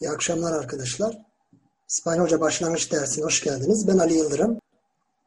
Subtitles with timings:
[0.00, 1.18] İyi akşamlar arkadaşlar.
[1.88, 3.88] İspanyolca başlangıç dersine hoş geldiniz.
[3.88, 4.58] Ben Ali Yıldırım.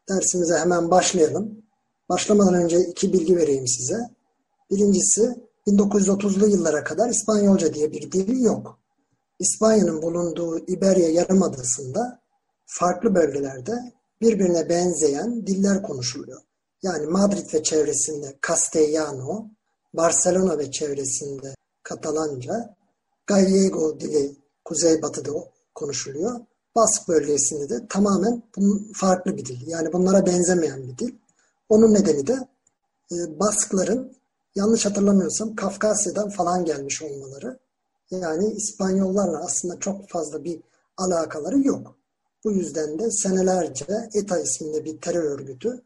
[0.10, 1.64] Dersimize hemen başlayalım.
[2.10, 4.10] Başlamadan önce iki bilgi vereyim size.
[4.72, 5.36] Birincisi
[5.68, 8.80] 1930'lu yıllara kadar İspanyolca diye bir dil yok.
[9.40, 12.22] İspanya'nın bulunduğu İberya Yarımadası'nda
[12.66, 16.42] farklı bölgelerde birbirine benzeyen diller konuşuluyor.
[16.84, 19.46] Yani Madrid ve çevresinde Castellano,
[19.94, 22.76] Barcelona ve çevresinde Katalanca,
[23.28, 25.32] Gallego dili kuzeybatıda
[25.76, 26.40] konuşuluyor.
[26.76, 28.44] Bask bölgesinde de tamamen
[28.94, 29.68] farklı bir dil.
[29.68, 31.16] Yani bunlara benzemeyen bir dil.
[31.70, 32.48] Onun nedeni de
[33.12, 34.14] e, Baskların
[34.56, 37.60] yanlış hatırlamıyorsam Kafkasya'dan falan gelmiş olmaları.
[38.12, 40.62] Yani İspanyollarla aslında çok fazla bir
[40.98, 41.96] alakaları yok.
[42.44, 45.82] Bu yüzden de senelerce ETA isminde bir terör örgütü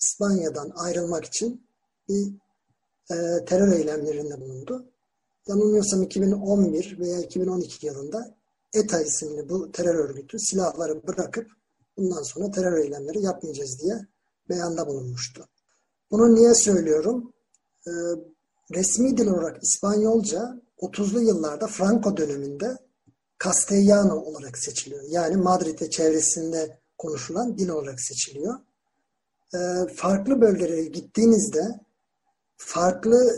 [0.00, 1.66] İspanya'dan ayrılmak için
[2.08, 2.32] bir
[3.10, 4.84] e, terör eylemlerinde bulundu.
[5.48, 8.34] Yanılmıyorsam 2011 veya 2012 yılında
[8.74, 11.46] ETA isimli bu terör örgütü silahları bırakıp
[11.96, 13.94] bundan sonra terör eylemleri yapmayacağız diye
[14.48, 15.48] beyanda bulunmuştu.
[16.10, 17.32] Bunu niye söylüyorum?
[17.86, 17.90] Ee,
[18.74, 22.76] resmi dil olarak İspanyolca 30'lu yıllarda Franco döneminde
[23.44, 25.02] Castellano olarak seçiliyor.
[25.08, 28.54] Yani Madrid ve çevresinde konuşulan dil olarak seçiliyor.
[29.54, 29.58] Ee,
[29.94, 31.80] farklı bölgelere gittiğinizde
[32.56, 33.36] farklı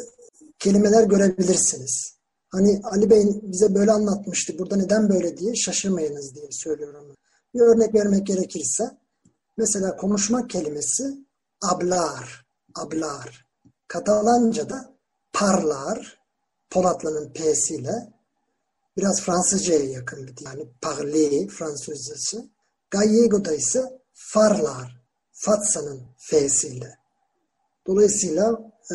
[0.60, 2.14] kelimeler görebilirsiniz.
[2.48, 7.16] Hani Ali Bey bize böyle anlatmıştı, burada neden böyle diye şaşırmayınız diye söylüyorum.
[7.54, 8.90] Bir örnek vermek gerekirse,
[9.56, 11.04] mesela konuşmak kelimesi
[11.62, 13.46] ablar, ablar.
[13.88, 14.94] Katalanca'da
[15.32, 16.20] parlar,
[16.70, 18.12] Polatlı'nın P'siyle,
[18.96, 20.34] biraz Fransızca'ya yakın bir.
[20.44, 22.50] Yani parler Fransızcası.
[22.90, 25.02] Gallego'da ise farlar,
[25.32, 26.98] Fatsa'nın F'siyle.
[27.86, 28.94] Dolayısıyla e,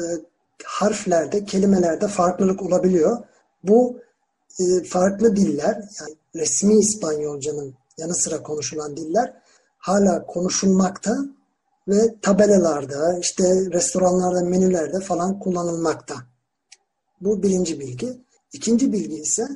[0.65, 3.17] harflerde, kelimelerde farklılık olabiliyor.
[3.63, 3.99] Bu
[4.59, 9.33] e, farklı diller, yani resmi İspanyolcanın yanı sıra konuşulan diller
[9.85, 11.17] hala konuşulmakta
[11.87, 16.15] ve tabelalarda, işte restoranlarda, menülerde falan kullanılmakta.
[17.21, 18.21] Bu birinci bilgi.
[18.53, 19.47] İkinci bilgi ise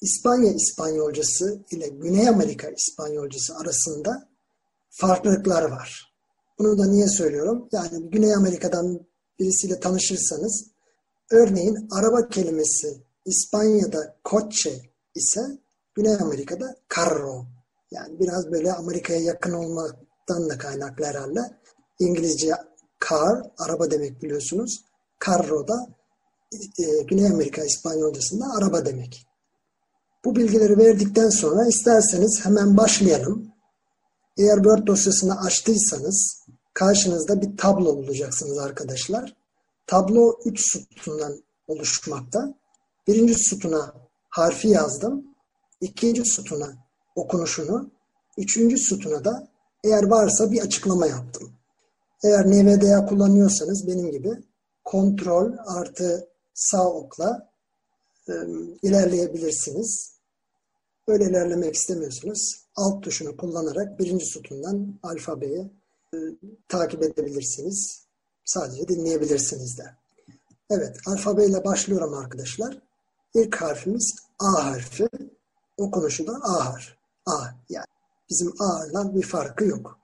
[0.00, 4.28] İspanya İspanyolcası ile Güney Amerika İspanyolcası arasında
[4.90, 6.14] farklılıklar var.
[6.58, 7.68] Bunu da niye söylüyorum?
[7.72, 9.00] Yani Güney Amerika'dan
[9.38, 10.66] birisiyle tanışırsanız
[11.30, 14.80] örneğin araba kelimesi İspanya'da coche
[15.14, 15.58] ise
[15.94, 17.46] Güney Amerika'da carro.
[17.90, 21.40] Yani biraz böyle Amerika'ya yakın olmaktan da kaynaklı herhalde.
[21.98, 22.52] İngilizce
[23.10, 24.84] car, araba demek biliyorsunuz.
[25.26, 25.86] Carro da
[26.78, 29.26] e, Güney Amerika İspanyolcasında araba demek.
[30.24, 33.52] Bu bilgileri verdikten sonra isterseniz hemen başlayalım.
[34.36, 36.44] Eğer Word dosyasını açtıysanız
[36.78, 39.36] karşınızda bir tablo bulacaksınız arkadaşlar.
[39.86, 42.54] Tablo 3 sütundan oluşmakta.
[43.06, 43.94] Birinci sütuna
[44.28, 45.24] harfi yazdım.
[45.80, 46.72] İkinci sütuna
[47.16, 47.90] okunuşunu.
[48.36, 49.48] Üçüncü sütuna da
[49.84, 51.52] eğer varsa bir açıklama yaptım.
[52.24, 54.30] Eğer NVDA kullanıyorsanız benim gibi
[54.84, 57.50] kontrol artı sağ okla
[58.28, 58.32] e,
[58.82, 60.12] ilerleyebilirsiniz.
[61.08, 62.64] Böyle ilerlemek istemiyorsunuz.
[62.76, 65.77] Alt tuşunu kullanarak birinci sütundan alfabeyi
[66.68, 68.04] takip edebilirsiniz.
[68.44, 69.84] Sadece dinleyebilirsiniz de.
[70.70, 72.78] Evet, alfabeyle başlıyorum arkadaşlar.
[73.34, 75.08] İlk harfimiz A harfi.
[75.76, 76.92] Okunuşu da A harfi.
[77.26, 77.38] A
[77.68, 77.86] yani.
[78.30, 79.98] Bizim A'dan bir farkı yok.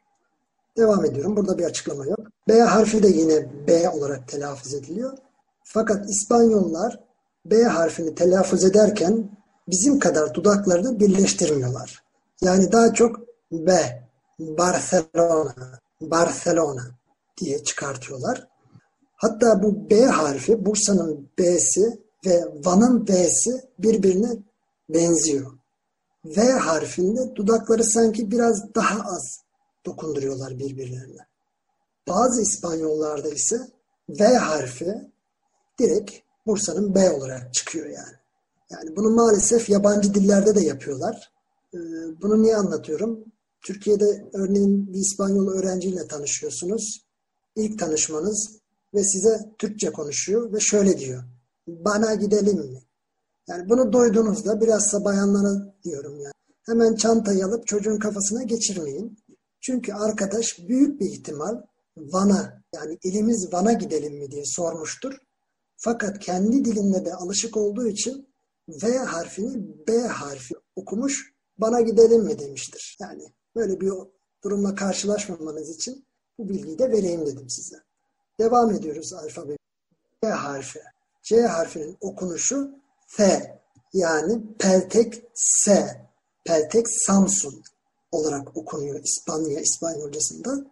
[0.76, 1.36] Devam ediyorum.
[1.36, 2.18] Burada bir açıklama yok.
[2.48, 5.18] B harfi de yine B olarak telaffuz ediliyor.
[5.64, 7.00] Fakat İspanyollar
[7.44, 9.30] B harfini telaffuz ederken
[9.68, 12.02] bizim kadar dudaklarını birleştirmiyorlar.
[12.40, 13.20] Yani daha çok
[13.52, 14.02] B,
[14.38, 16.90] Barcelona, Barcelona
[17.36, 18.48] diye çıkartıyorlar.
[19.16, 24.30] Hatta bu B harfi, Bursa'nın B'si ve Van'ın V'si birbirine
[24.88, 25.52] benziyor.
[26.24, 29.40] V harfinde dudakları sanki biraz daha az
[29.86, 31.26] dokunduruyorlar birbirlerine.
[32.08, 33.56] Bazı İspanyollarda ise
[34.08, 35.10] V harfi
[35.78, 36.12] direkt
[36.46, 38.16] Bursa'nın B olarak çıkıyor yani.
[38.70, 41.32] Yani bunu maalesef yabancı dillerde de yapıyorlar.
[41.74, 41.78] Ee,
[42.22, 43.24] bunu niye anlatıyorum?
[43.64, 47.06] Türkiye'de örneğin bir İspanyol öğrenciyle tanışıyorsunuz.
[47.56, 48.58] İlk tanışmanız
[48.94, 51.24] ve size Türkçe konuşuyor ve şöyle diyor.
[51.66, 52.82] Bana gidelim mi?
[53.48, 56.34] Yani bunu duyduğunuzda bilhassa bayanlara diyorum yani.
[56.66, 59.18] Hemen çantayı alıp çocuğun kafasına geçirmeyin.
[59.60, 61.62] Çünkü arkadaş büyük bir ihtimal
[61.96, 65.14] Van'a yani ilimiz Van'a gidelim mi diye sormuştur.
[65.76, 68.28] Fakat kendi dilinde de alışık olduğu için
[68.68, 72.96] V harfini B harfi okumuş bana gidelim mi demiştir.
[73.00, 73.24] Yani
[73.56, 73.92] böyle bir
[74.44, 76.04] durumla karşılaşmamanız için
[76.38, 77.76] bu bilgiyi de vereyim dedim size.
[78.40, 79.56] Devam ediyoruz alfabe.
[80.24, 80.80] C harfi.
[81.22, 82.70] C harfinin okunuşu
[83.06, 83.54] F.
[83.92, 85.88] Yani peltek S,
[86.44, 87.62] peltek Samsun
[88.12, 90.70] olarak okunuyor İspanya İspanyolcasında.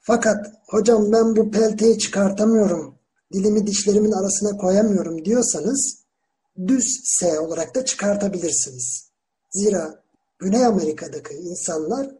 [0.00, 2.94] Fakat hocam ben bu pelteyi çıkartamıyorum,
[3.32, 6.04] dilimi dişlerimin arasına koyamıyorum diyorsanız
[6.66, 9.08] düz S olarak da çıkartabilirsiniz.
[9.50, 10.03] Zira
[10.44, 12.10] Güney Amerika'daki insanlar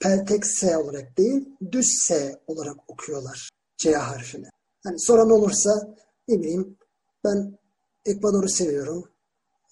[0.00, 4.46] peltek S olarak değil, düz S olarak okuyorlar C harfini.
[4.84, 5.94] Hani soran olursa
[6.28, 6.78] ne bileyim
[7.24, 7.58] ben
[8.04, 9.04] Ekvador'u seviyorum.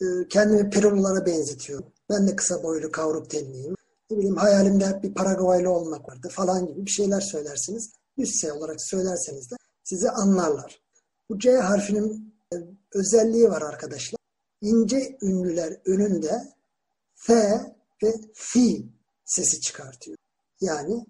[0.03, 1.93] Ee, kendimi Perululara benzetiyorum.
[2.11, 3.75] Ben de kısa boylu kavruk tenliyim.
[4.11, 7.93] Ne bileyim hayalimde hep bir Paraguaylı olmak vardı falan gibi bir şeyler söylersiniz.
[8.19, 9.55] Düz S olarak söylerseniz de
[9.85, 10.83] sizi anlarlar.
[11.31, 12.57] Bu C harfinin e,
[12.95, 14.19] özelliği var arkadaşlar.
[14.61, 16.58] İnce ünlüler önünde
[17.19, 17.35] F
[18.03, 18.87] ve Fi
[19.25, 20.17] sesi çıkartıyor.
[20.61, 21.07] Yani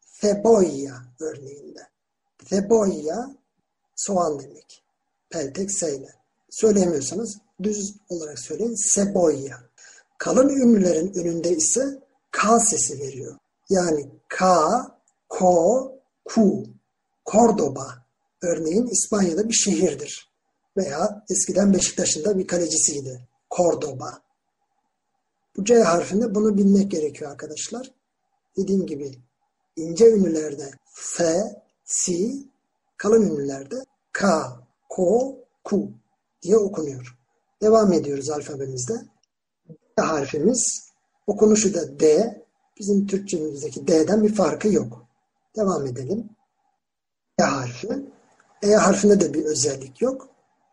[0.00, 1.80] Feboya örneğinde.
[2.44, 3.36] Feboya
[3.96, 4.82] soğan demek.
[5.30, 6.14] Peltek S ile.
[6.50, 8.94] Söyleyemiyorsanız düz olarak söyleyin.
[8.94, 9.60] Seboya.
[10.18, 11.98] Kalın ünlülerin önünde ise
[12.30, 13.36] K sesi veriyor.
[13.70, 14.46] Yani K,
[15.28, 15.92] Ko,
[16.24, 16.64] Ku.
[17.26, 18.06] Cordoba
[18.42, 20.30] örneğin İspanya'da bir şehirdir.
[20.76, 23.28] Veya eskiden Beşiktaş'ın da bir kalecisiydi.
[23.50, 24.22] Cordoba.
[25.56, 27.90] Bu C harfinde bunu bilmek gerekiyor arkadaşlar.
[28.56, 29.12] Dediğim gibi
[29.76, 31.42] ince ünlülerde F,
[31.84, 32.44] Si,
[32.96, 34.46] kalın ünlülerde K,
[34.88, 35.92] Ko, Ku
[36.42, 37.18] diye okunuyor.
[37.62, 38.94] Devam ediyoruz alfabemizde.
[39.98, 40.90] D harfimiz
[41.26, 42.34] okunuşu da D.
[42.78, 45.06] Bizim Türkçemizdeki D'den bir farkı yok.
[45.56, 46.30] Devam edelim.
[47.38, 47.88] E harfi.
[48.62, 50.28] E harfinde de bir özellik yok.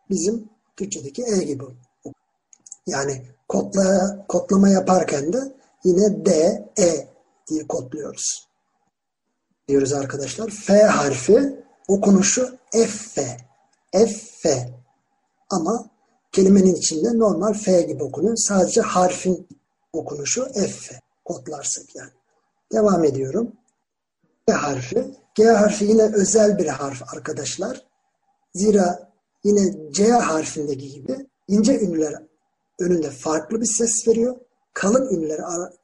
[0.10, 1.64] Bizim Türkçedeki E gibi.
[2.88, 5.54] Yani kodla, kodlama yaparken de
[5.84, 6.32] yine D,
[6.80, 7.08] E
[7.48, 8.48] diye kodluyoruz.
[9.68, 10.50] Diyoruz arkadaşlar.
[10.50, 13.38] F harfi okunuşu F,
[14.42, 14.74] F.
[15.50, 15.90] Ama
[16.32, 18.36] kelimenin içinde normal F gibi okunuyor.
[18.36, 19.48] Sadece harfin
[19.94, 22.12] okunuşu F kodlarsak yani.
[22.74, 23.52] Devam ediyorum.
[24.48, 25.16] G harfi.
[25.36, 27.86] G harfi yine özel bir harf arkadaşlar.
[28.56, 29.10] Zira
[29.44, 32.27] yine C harfindeki gibi ince ünlüler
[32.80, 34.36] önünde farklı bir ses veriyor.
[34.74, 35.40] Kalın ünlüler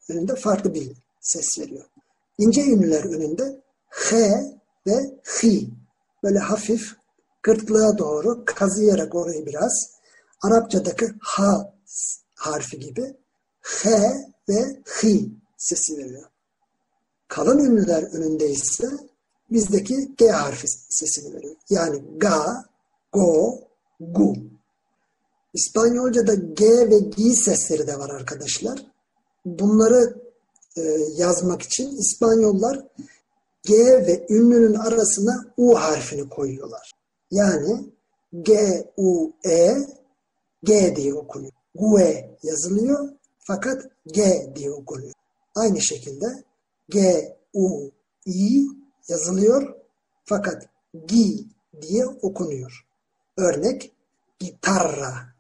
[0.09, 0.91] önünde farklı bir
[1.21, 1.85] ses veriyor.
[2.37, 4.15] İnce ünlüler önünde H
[4.87, 5.47] ve H
[6.23, 6.95] böyle hafif
[7.43, 9.93] gırtlığa doğru kazıyarak orayı biraz
[10.41, 11.43] Arapçadaki H
[12.35, 13.15] harfi gibi
[13.61, 13.89] H
[14.49, 15.07] ve H
[15.57, 16.23] sesi veriyor.
[17.27, 18.87] Kalın ünlüler önünde ise
[19.51, 21.55] bizdeki G harfi sesini veriyor.
[21.69, 22.65] Yani ga,
[23.11, 23.59] go,
[23.99, 24.35] gu.
[25.53, 28.85] İspanyolca'da G ve G sesleri de var arkadaşlar.
[29.45, 30.21] Bunları
[30.77, 30.81] e,
[31.17, 32.79] yazmak için İspanyollar
[33.63, 36.91] G ve ünlünün arasına U harfini koyuyorlar.
[37.31, 37.85] Yani
[38.41, 39.77] G, U, E,
[40.63, 41.53] G diye okunuyor.
[41.75, 43.09] Gue yazılıyor
[43.39, 45.13] fakat G diye okunuyor.
[45.55, 46.25] Aynı şekilde
[46.89, 47.91] G, U,
[48.25, 48.67] I
[49.07, 49.75] yazılıyor
[50.25, 50.69] fakat
[51.05, 51.15] G
[51.81, 52.85] diye okunuyor.
[53.38, 53.91] Örnek
[54.39, 55.32] gitarra,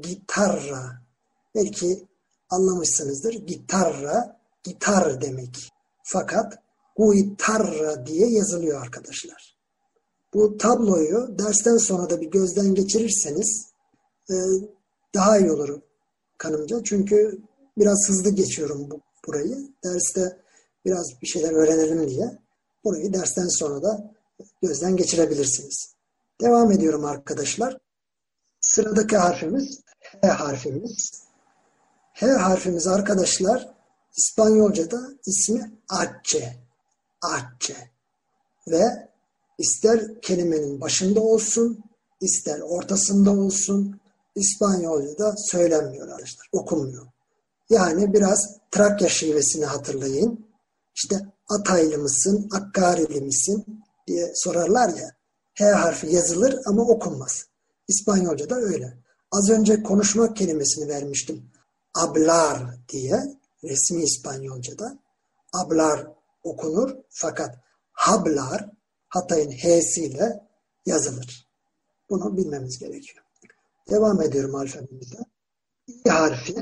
[0.00, 1.02] gitarra.
[1.54, 2.04] Belki
[2.50, 3.34] anlamışsınızdır.
[3.34, 5.72] Gitarra, gitar demek.
[6.02, 6.58] Fakat
[6.96, 9.56] guitarra diye yazılıyor arkadaşlar.
[10.34, 13.66] Bu tabloyu dersten sonra da bir gözden geçirirseniz
[14.30, 14.34] e,
[15.14, 15.80] daha iyi olur
[16.38, 16.82] kanımca.
[16.84, 17.38] Çünkü
[17.78, 19.68] biraz hızlı geçiyorum bu, burayı.
[19.84, 20.36] Derste
[20.84, 22.38] biraz bir şeyler öğrenelim diye.
[22.84, 24.14] Burayı dersten sonra da
[24.62, 25.94] gözden geçirebilirsiniz.
[26.40, 27.78] Devam ediyorum arkadaşlar.
[28.64, 29.80] Sıradaki harfimiz
[30.20, 31.22] H harfimiz.
[32.12, 33.74] H harfimiz arkadaşlar
[34.16, 36.56] İspanyolca'da ismi Acce.
[37.22, 37.76] Acce.
[38.68, 39.08] Ve
[39.58, 41.84] ister kelimenin başında olsun,
[42.20, 44.00] ister ortasında olsun,
[44.34, 46.48] İspanyolca'da söylenmiyor arkadaşlar.
[46.52, 47.06] Okunmuyor.
[47.70, 50.46] Yani biraz Trakya şivesini hatırlayın.
[50.94, 51.16] İşte
[51.48, 55.10] Ataylı mısın, Akkarili misin diye sorarlar ya.
[55.54, 57.46] H harfi yazılır ama okunmaz.
[57.88, 58.98] İspanyolca'da öyle.
[59.32, 61.50] Az önce konuşmak kelimesini vermiştim.
[61.94, 63.22] Ablar diye
[63.64, 64.98] resmi İspanyolca'da.
[65.52, 66.06] Ablar
[66.42, 67.58] okunur fakat
[67.92, 68.70] hablar
[69.08, 70.40] Hatay'ın H'siyle
[70.86, 71.48] yazılır.
[72.10, 73.24] Bunu bilmemiz gerekiyor.
[73.90, 75.18] Devam ediyorum alfabemizde.
[75.88, 76.54] İ harfi,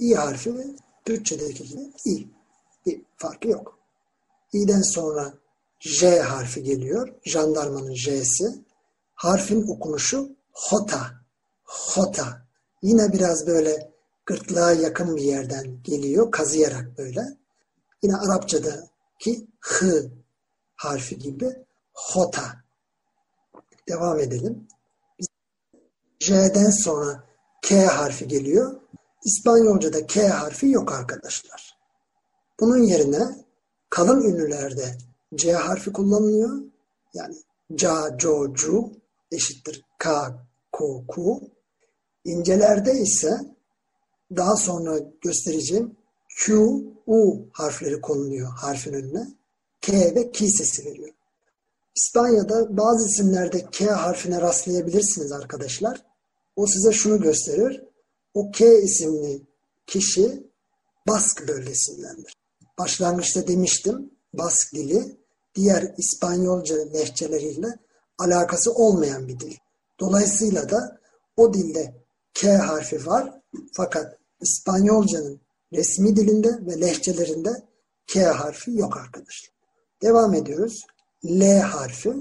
[0.00, 2.28] İ harfi Türkçedeki gibi İ.
[2.86, 3.78] Bir farkı yok.
[4.52, 5.34] İ'den sonra
[5.80, 7.14] J harfi geliyor.
[7.24, 8.64] Jandarmanın J'si.
[9.14, 11.10] Harfin okunuşu hota.
[11.64, 12.46] Hota.
[12.82, 13.92] Yine biraz böyle
[14.26, 16.30] gırtlağa yakın bir yerden geliyor.
[16.30, 17.38] Kazıyarak böyle.
[18.02, 19.86] Yine Arapçadaki H
[20.76, 21.56] harfi gibi
[21.92, 22.42] hota.
[23.88, 24.68] Devam edelim.
[26.20, 27.24] J'den sonra
[27.62, 28.80] K harfi geliyor.
[29.24, 31.78] İspanyolca'da K harfi yok arkadaşlar.
[32.60, 33.44] Bunun yerine
[33.90, 34.98] kalın ünlülerde
[35.34, 36.58] C harfi kullanılıyor.
[37.14, 37.36] Yani
[37.74, 38.92] ca, co, cu
[39.30, 40.34] eşittir k,
[40.72, 41.50] ko, ku.
[42.24, 43.40] İncelerde ise
[44.36, 45.96] daha sonra göstereceğim
[46.36, 46.54] Q,
[47.06, 49.28] U harfleri konuluyor harfin önüne.
[49.80, 51.10] K ve K sesi veriyor.
[51.96, 56.02] İspanya'da bazı isimlerde K harfine rastlayabilirsiniz arkadaşlar.
[56.56, 57.84] O size şunu gösterir.
[58.34, 59.42] O K isimli
[59.86, 60.44] kişi
[61.08, 62.36] Bask bölgesindendir.
[62.78, 65.16] Başlangıçta demiştim Bask dili
[65.54, 67.78] diğer İspanyolca lehçeleriyle
[68.18, 69.56] alakası olmayan bir dil.
[70.00, 71.00] Dolayısıyla da
[71.36, 71.94] o dilde
[72.34, 73.40] K harfi var
[73.72, 75.40] fakat İspanyolcanın
[75.72, 77.50] resmi dilinde ve lehçelerinde
[78.06, 79.54] K harfi yok arkadaşlar.
[80.02, 80.86] Devam ediyoruz.
[81.24, 82.12] L harfi,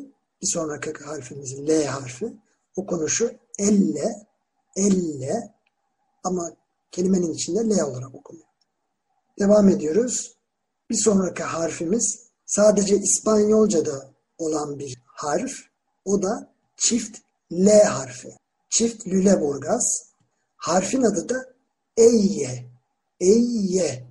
[0.41, 2.33] bir sonraki harfimiz L harfi.
[2.75, 4.27] Okunuşu elle,
[4.75, 5.53] elle
[6.23, 6.53] ama
[6.91, 8.47] kelimenin içinde L olarak okunuyor.
[9.39, 10.37] Devam ediyoruz.
[10.89, 15.51] Bir sonraki harfimiz sadece İspanyolca'da olan bir harf.
[16.05, 17.17] O da çift
[17.53, 18.29] L harfi.
[18.69, 20.13] Çift Lüleburgaz.
[20.55, 21.45] Harfin adı da
[21.97, 22.65] Eyye.
[23.19, 24.03] Eyye.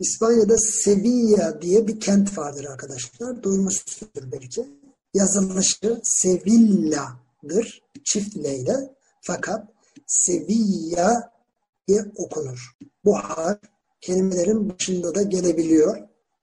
[0.00, 3.42] İspanya'da Sevilla diye bir kent vardır arkadaşlar.
[3.42, 4.68] Duymuşsunuzdur belki.
[5.14, 7.82] Yazılışı Sevilla'dır.
[8.04, 8.76] Çift L ile.
[9.22, 9.68] Fakat
[10.06, 11.32] Sevilla
[11.88, 12.76] diye okunur.
[13.04, 13.60] Bu harf
[14.00, 15.98] kelimelerin başında da gelebiliyor.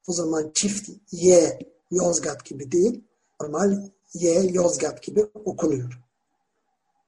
[0.08, 1.60] O zaman çift Y
[1.92, 3.04] Yozgat gibi değil,
[3.42, 3.90] normal
[4.22, 6.02] Y Yozgat gibi okunuyor.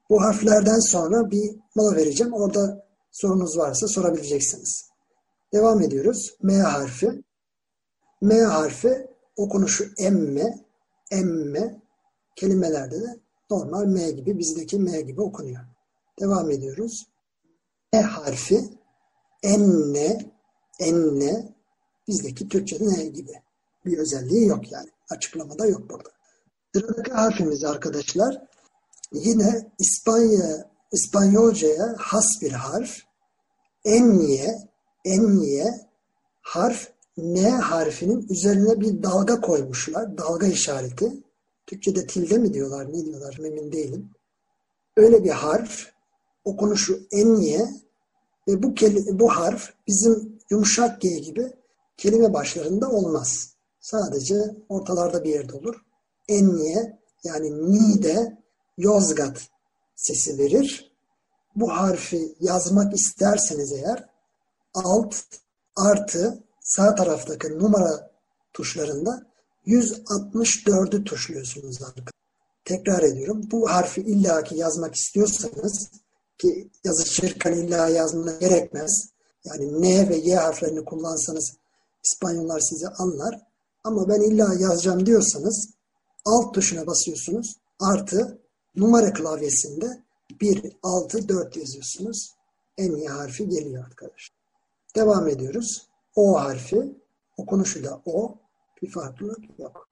[0.09, 2.33] Bu harflerden sonra bir mola vereceğim.
[2.33, 4.89] Orada sorunuz varsa sorabileceksiniz.
[5.53, 6.35] Devam ediyoruz.
[6.41, 7.23] M harfi.
[8.21, 10.65] M harfi okunuşu emme,
[11.11, 11.81] emme
[12.35, 15.65] kelimelerde de normal M gibi, bizdeki M gibi okunuyor.
[16.19, 17.07] Devam ediyoruz.
[17.93, 18.69] E harfi
[19.43, 20.31] enne,
[20.79, 21.55] enne
[22.07, 23.41] bizdeki Türkçe'de ne gibi
[23.85, 24.89] bir özelliği yok yani.
[25.09, 26.09] Açıklamada yok burada.
[26.75, 28.41] Sıradaki harfimiz arkadaşlar
[29.13, 32.97] yine İspanya İspanyolcaya has bir harf.
[33.85, 34.57] Enye,
[35.05, 35.87] enye
[36.41, 40.17] harf N harfinin üzerine bir dalga koymuşlar.
[40.17, 41.23] Dalga işareti.
[41.67, 44.11] Türkçe'de tilde mi diyorlar, ne diyorlar emin değilim.
[44.97, 45.87] Öyle bir harf.
[46.45, 47.69] Okunuşu enye
[48.47, 48.75] ve bu,
[49.19, 51.53] bu harf bizim yumuşak G gibi
[51.97, 53.53] kelime başlarında olmaz.
[53.79, 54.35] Sadece
[54.69, 55.75] ortalarda bir yerde olur.
[56.29, 58.37] Enye yani ni'de
[58.77, 59.49] Yozgat
[59.95, 60.91] sesi verir.
[61.55, 64.09] Bu harfi yazmak isterseniz eğer
[64.73, 65.15] alt
[65.75, 68.11] artı sağ taraftaki numara
[68.53, 69.25] tuşlarında
[69.65, 72.19] 164'ü tuşluyorsunuz arkadaşlar.
[72.65, 73.41] Tekrar ediyorum.
[73.51, 75.89] Bu harfi illaki yazmak istiyorsanız
[76.37, 79.09] ki yazışırken illa yazmana gerekmez.
[79.43, 81.53] Yani N ve Y harflerini kullansanız
[82.03, 83.41] İspanyollar sizi anlar.
[83.83, 85.69] Ama ben illa yazacağım diyorsanız
[86.25, 87.55] alt tuşuna basıyorsunuz.
[87.79, 88.41] Artı
[88.75, 90.03] numara klavyesinde
[90.41, 92.35] 1, 6, 4 yazıyorsunuz.
[92.77, 94.37] En iyi harfi geliyor arkadaşlar.
[94.95, 95.87] Devam ediyoruz.
[96.15, 96.95] O harfi.
[97.37, 98.37] Okunuşu da O.
[98.81, 99.87] Bir farklılık yok.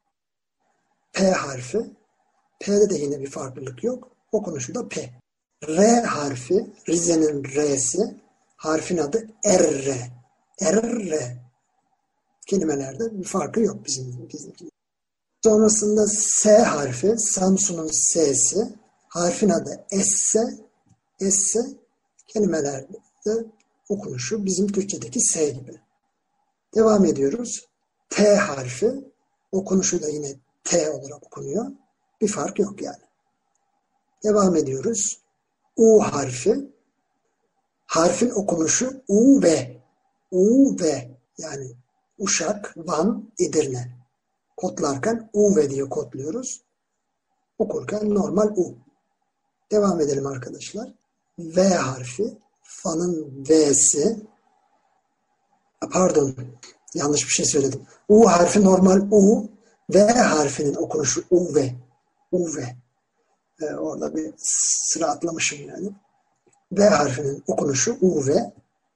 [1.14, 1.96] P harfi.
[2.60, 4.12] P'de de yine bir farklılık yok.
[4.32, 5.14] Okunuşu da P.
[5.68, 6.74] R harfi.
[6.90, 8.22] Rize'nin R'si.
[8.56, 10.12] Harfin adı R.
[10.62, 11.38] R
[12.48, 14.70] kelimelerde bir farkı yok bizim bizimki.
[15.48, 18.76] Sonrasında S harfi, Samsun'un S'si,
[19.08, 20.40] harfin adı S,
[21.20, 21.60] S
[22.28, 22.98] kelimelerde
[23.90, 25.82] okunuşu bizim Türkçedeki S gibi.
[26.76, 27.68] Devam ediyoruz.
[28.10, 28.92] T harfi,
[29.52, 31.66] okunuşu da yine T olarak okunuyor.
[32.22, 33.04] Bir fark yok yani.
[34.24, 35.22] Devam ediyoruz.
[35.76, 36.72] U harfi,
[37.86, 39.82] harfin okunuşu U ve
[40.32, 41.72] U ve yani
[42.20, 43.97] Uşak, Van, Edirne.
[44.58, 46.62] Kodlarken UV diye kodluyoruz.
[47.60, 48.76] Okurken normal U.
[49.72, 50.94] Devam edelim arkadaşlar.
[51.40, 52.38] V harfi.
[52.64, 54.18] Fan'ın V'si.
[55.92, 56.36] Pardon.
[56.94, 57.82] Yanlış bir şey söyledim.
[58.10, 59.50] U harfi normal U.
[59.90, 61.58] V harfinin okunuşu UV.
[62.32, 62.58] UV.
[63.62, 65.90] Ee, orada bir sıra atlamışım yani.
[66.72, 68.30] V harfinin okunuşu UV.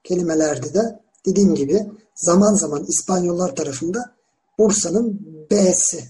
[0.04, 4.16] Kelimelerde de dediğim gibi zaman zaman İspanyollar tarafında
[4.58, 5.20] Bursa'nın
[5.52, 6.04] B'si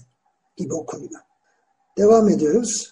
[0.56, 1.20] gibi okunuyor.
[1.98, 2.90] Devam ediyoruz.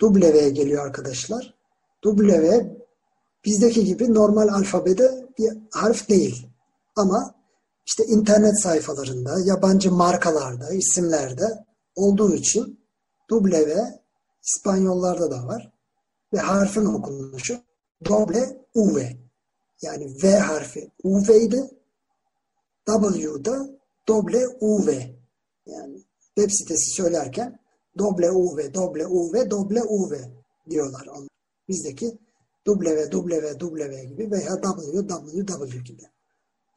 [0.00, 1.54] W geliyor arkadaşlar.
[2.02, 2.76] W
[3.44, 6.48] bizdeki gibi normal alfabede bir harf değil.
[6.96, 7.34] Ama
[7.86, 11.64] işte internet sayfalarında, yabancı markalarda, isimlerde
[11.96, 12.80] olduğu için
[13.28, 14.00] W
[14.42, 15.72] İspanyollarda da var.
[16.32, 17.60] Ve harfin okunuşu
[18.08, 18.98] doble UV.
[19.82, 21.70] Yani V harfi UV idi.
[22.86, 23.79] W'da doble
[24.60, 24.88] UV.
[25.66, 26.02] Yani
[26.34, 27.58] web sitesi söylerken
[29.06, 30.14] UV, doble UV
[30.70, 31.06] diyorlar.
[31.06, 31.28] Onlar.
[31.68, 32.18] Bizdeki
[32.64, 36.02] W, W, W gibi veya W, W, W gibi.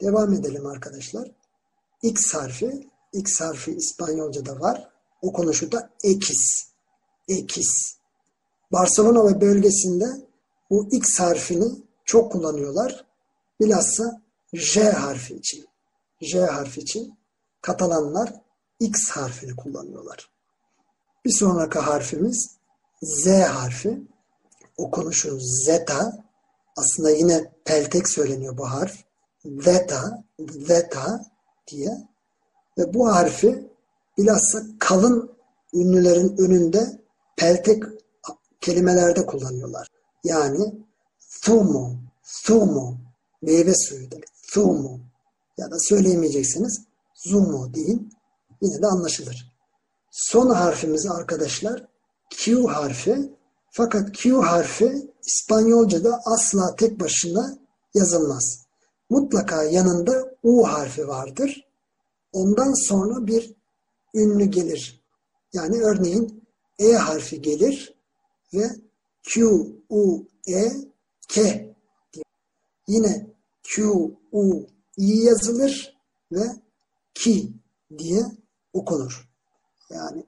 [0.02, 1.32] Devam edelim arkadaşlar.
[2.02, 4.90] X harfi, X harfi İspanyolca'da var.
[5.22, 6.74] O konuşuda ekis.
[7.28, 7.98] Ekis.
[8.72, 10.06] Barcelona ve bölgesinde
[10.70, 13.06] bu X harfini çok kullanıyorlar.
[13.60, 14.22] Bilhassa
[14.54, 15.66] J harfi için.
[16.22, 17.14] J harfi için
[17.64, 18.34] Katalanlar
[18.80, 20.30] X harfini kullanıyorlar.
[21.26, 22.58] Bir sonraki harfimiz
[23.02, 24.02] Z harfi.
[24.78, 26.24] Okunuşu zeta.
[26.78, 28.96] Aslında yine peltek söyleniyor bu harf.
[29.46, 31.26] Zeta, zeta
[31.68, 32.08] diye.
[32.78, 33.72] Ve bu harfi
[34.18, 35.32] bilhassa kalın
[35.74, 37.02] ünlülerin önünde
[37.38, 37.84] peltek
[38.62, 39.88] kelimelerde kullanıyorlar.
[40.24, 40.74] Yani
[41.42, 41.96] thumo,
[42.46, 42.98] thumo,
[43.42, 44.28] meyve suyu demek.
[44.52, 45.00] Thumo.
[45.58, 46.93] Ya da söyleyemeyeceksiniz.
[47.24, 48.14] Zumo deyin.
[48.62, 49.54] Yine de anlaşılır.
[50.12, 51.88] Son harfimiz arkadaşlar
[52.30, 53.34] Q harfi.
[53.72, 57.58] Fakat Q harfi İspanyolca'da asla tek başına
[57.94, 58.66] yazılmaz.
[59.10, 61.68] Mutlaka yanında U harfi vardır.
[62.32, 63.56] Ondan sonra bir
[64.16, 65.04] ünlü gelir.
[65.54, 66.44] Yani örneğin
[66.80, 67.96] E harfi gelir
[68.54, 68.70] ve
[69.24, 69.46] Q,
[69.90, 70.72] U, E,
[71.28, 71.42] K
[72.14, 72.24] diye.
[72.88, 73.28] Yine
[73.64, 73.92] Q,
[74.32, 75.98] U, I yazılır
[76.32, 76.44] ve
[77.14, 77.54] Ki
[77.98, 78.24] diye
[78.74, 79.30] okunur.
[79.90, 80.26] Yani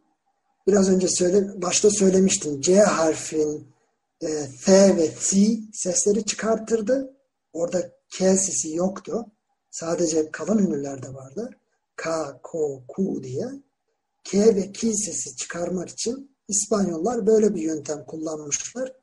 [0.68, 2.62] biraz önce söyle, başta söylemiştim.
[2.62, 3.68] C harfin
[4.22, 4.28] e,
[4.60, 7.14] F ve C sesleri çıkartırdı.
[7.54, 9.26] Orada K sesi yoktu.
[9.72, 11.50] Sadece kalın ünlülerde vardı.
[11.98, 13.48] K, Ko, Ku diye.
[14.24, 18.94] K ve K sesi çıkarmak için İspanyollar böyle bir yöntem kullanmışlar.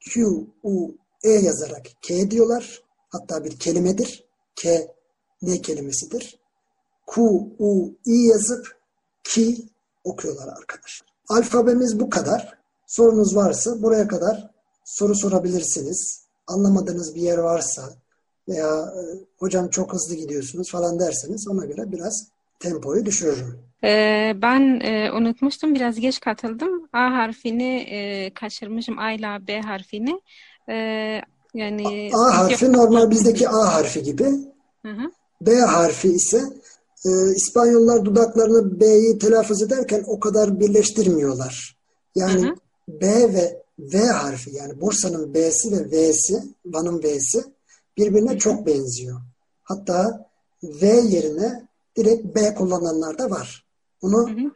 [0.00, 0.26] Q,
[0.62, 2.82] U, E yazarak K diyorlar.
[3.08, 4.24] Hatta bir kelimedir.
[4.56, 4.94] K
[5.42, 6.39] ne kelimesidir.
[7.14, 7.22] Q,
[7.58, 8.78] U, I yazıp
[9.24, 9.56] ki
[10.04, 11.08] okuyorlar arkadaşlar.
[11.28, 12.58] Alfabemiz bu kadar.
[12.86, 14.50] Sorunuz varsa buraya kadar
[14.84, 16.26] soru sorabilirsiniz.
[16.46, 17.82] Anlamadığınız bir yer varsa
[18.48, 19.00] veya e,
[19.38, 22.28] hocam çok hızlı gidiyorsunuz falan derseniz ona göre biraz
[22.60, 23.58] tempoyu düşürürüm.
[23.84, 25.74] Ee, ben e, unutmuştum.
[25.74, 26.88] Biraz geç katıldım.
[26.92, 28.98] A harfini e, kaçırmışım.
[28.98, 30.20] A ile B harfini.
[30.68, 30.74] E,
[31.54, 34.24] yani A, A harfi normal bizdeki A harfi gibi.
[34.82, 35.10] Hı hı.
[35.40, 36.40] B harfi ise
[37.04, 41.76] e, İspanyollar dudaklarını B'yi telaffuz ederken o kadar birleştirmiyorlar.
[42.14, 42.54] Yani Hı hı.
[42.88, 46.34] B ve V harfi yani Bursa'nın B'si ve V'si,
[46.66, 47.44] Van'ın V'si
[47.96, 49.20] birbirine çok benziyor.
[49.62, 50.30] Hatta
[50.62, 53.64] V yerine direkt B kullananlar da var.
[54.02, 54.50] Bunu Hı hı.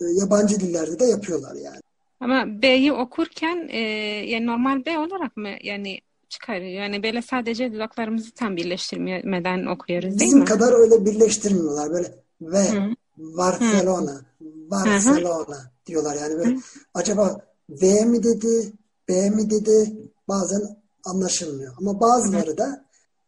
[0.00, 1.80] e, yabancı dillerde de yapıyorlar yani.
[2.20, 3.78] Ama B'yi okurken e,
[4.26, 6.70] yani normal B olarak mı yani çıkarıyor?
[6.82, 10.44] Yani böyle sadece dudaklarımızı tam birleştirmeden okuyoruz değil Bizim mi?
[10.44, 11.90] kadar öyle birleştirmiyorlar.
[11.90, 12.94] Böyle V, Hı.
[13.16, 16.16] Barcelona, Barcelona diyorlar.
[16.16, 16.56] Yani böyle
[16.94, 18.72] acaba V mi dedi,
[19.08, 19.92] B mi dedi
[20.28, 20.60] bazen
[21.04, 21.74] anlaşılmıyor.
[21.80, 22.84] Ama bazıları da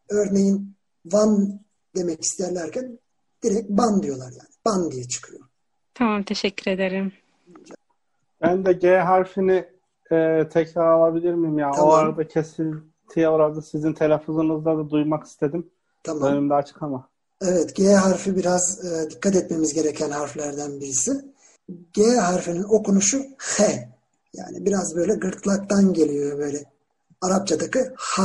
[0.09, 1.61] örneğin Van
[1.97, 2.99] demek isterlerken
[3.43, 4.51] direkt Ban diyorlar yani.
[4.67, 5.41] Ban diye çıkıyor.
[5.95, 7.13] Tamam teşekkür ederim.
[8.43, 9.69] Ben de G harfini
[10.13, 11.71] e, tekrar alabilir miyim ya?
[11.71, 11.89] Tamam.
[11.89, 13.63] O arada kesintiye uğradı.
[13.63, 15.71] Sizin telaffuzunuzda da duymak istedim.
[16.03, 16.33] Tamam.
[16.33, 17.09] Önümde açık ama.
[17.43, 21.25] Evet, G harfi biraz e, dikkat etmemiz gereken harflerden birisi.
[21.93, 23.89] G harfinin okunuşu H.
[24.35, 26.65] Yani biraz böyle gırtlaktan geliyor böyle.
[27.21, 28.23] Arapçadaki H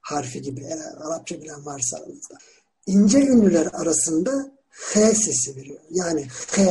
[0.00, 0.60] harfi gibi.
[0.60, 2.34] Eğer Arapça bilen varsa aranızda.
[2.86, 5.80] İnce ünlüler arasında H sesi veriyor.
[5.90, 6.62] Yani H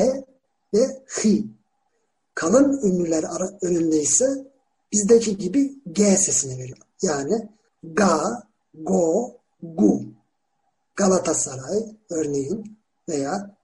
[0.74, 1.30] ve H.
[2.36, 3.24] Kalın ünlüler
[3.62, 4.48] önünde ise
[4.92, 6.78] bizdeki gibi G sesini veriyor.
[7.02, 7.50] Yani
[7.84, 8.44] ga,
[8.74, 10.02] go, gu.
[10.96, 12.78] Galatasaray örneğin
[13.10, 13.56] veya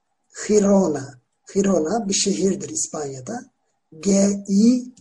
[0.48, 1.20] Girona.
[1.54, 3.46] Girona bir şehirdir İspanya'da.
[4.00, 4.94] G-I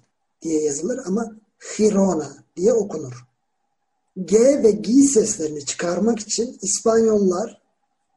[0.43, 1.37] diye yazılır ama
[1.77, 3.27] Girona diye okunur.
[4.25, 7.63] G ve G seslerini çıkarmak için İspanyollar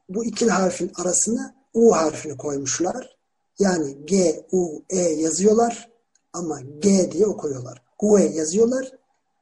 [0.10, 3.18] bu iki harfin arasına U harfini koymuşlar.
[3.62, 5.90] Yani G, U, E yazıyorlar
[6.34, 7.82] ama G diye okuyorlar.
[8.00, 8.92] GUE yazıyorlar,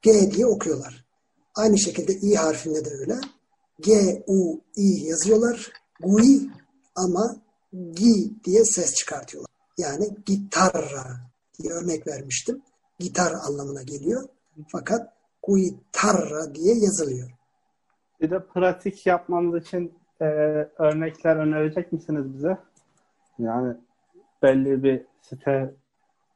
[0.01, 1.05] G diye okuyorlar.
[1.55, 3.15] Aynı şekilde I harfinde de öyle.
[3.79, 5.71] G, U, I yazıyorlar.
[5.99, 6.49] GUI
[6.95, 7.35] ama
[7.91, 9.51] Gi diye ses çıkartıyorlar.
[9.77, 11.05] Yani gitarra
[11.59, 12.61] diye örnek vermiştim.
[12.99, 14.23] Gitar anlamına geliyor.
[14.67, 17.29] Fakat guitarra diye yazılıyor.
[18.21, 20.25] Bir de pratik yapmamız için e,
[20.77, 22.57] örnekler önerecek misiniz bize?
[23.39, 23.75] Yani
[24.43, 25.75] belli bir site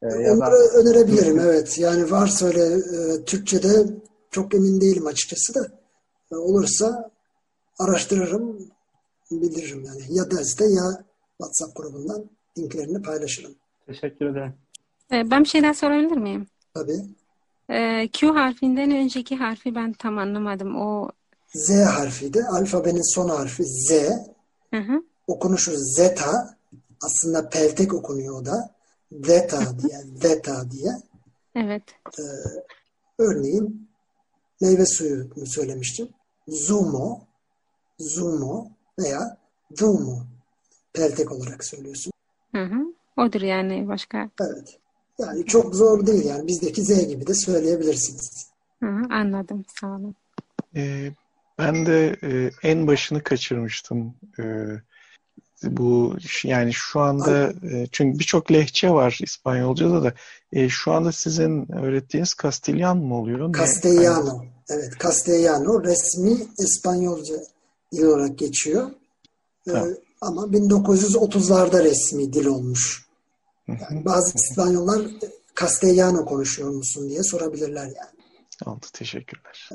[0.02, 1.80] e, ya da Onları önerebilirim evet.
[1.80, 3.86] Yani varsa öyle e, Türkçe'de
[4.32, 5.68] çok emin değilim açıkçası da.
[6.32, 7.12] E, olursa
[7.80, 8.58] araştırırım,
[9.32, 10.02] bildiririm yani.
[10.10, 11.06] Ya derste ya
[11.38, 12.26] WhatsApp grubundan
[12.58, 13.56] linklerini paylaşırım.
[13.88, 14.54] Teşekkür ederim.
[15.12, 16.48] Ee, ben bir şey daha sorabilir miyim?
[16.74, 17.02] Tabii.
[17.70, 20.76] Ee, Q harfinden önceki harfi ben tam anlamadım.
[20.76, 21.10] O
[21.56, 22.44] Z harfiydi.
[22.52, 23.92] Alfabenin son harfi Z.
[24.74, 25.04] hı hı.
[25.28, 26.58] Okunuşu zeta.
[27.04, 28.76] Aslında peltek okunuyor o da.
[29.12, 30.92] Zeta diye, zeta diye.
[31.56, 31.84] Evet.
[33.20, 33.89] Örneğin
[34.62, 36.10] meyve suyu söylemiştim.
[36.48, 37.22] Zumo,
[38.00, 38.68] zumo
[39.00, 39.38] veya
[39.72, 40.26] zumo
[40.94, 42.13] peltek olarak söylüyorsun.
[42.56, 42.94] Hı hı.
[43.18, 44.30] Odur yani başka.
[44.42, 44.80] Evet.
[45.20, 48.48] Yani çok zor değil yani bizdeki Z gibi de söyleyebilirsiniz.
[48.84, 49.04] Hı hı.
[49.10, 49.66] Anladım.
[49.80, 50.16] Sağ olun.
[50.76, 51.12] Ee,
[51.60, 54.16] ben de e, en başını kaçırmıştım.
[54.39, 54.44] Ee,
[55.63, 60.13] bu yani şu anda e, çünkü birçok lehçe var İspanyolca'da da
[60.52, 63.54] e, şu anda sizin öğrettiğiniz Kastilyan mı oluyor?
[63.54, 64.45] Castellano.
[64.69, 67.36] Evet, Castellano resmi İspanyolca
[67.91, 68.91] dil olarak geçiyor.
[69.65, 69.89] Tamam.
[70.21, 73.06] ama 1930'larda resmi dil olmuş.
[73.67, 75.02] Yani bazı İspanyollar
[75.60, 78.23] Castellano konuşuyor musun diye sorabilirler yani.
[78.65, 79.69] Oldu, teşekkürler.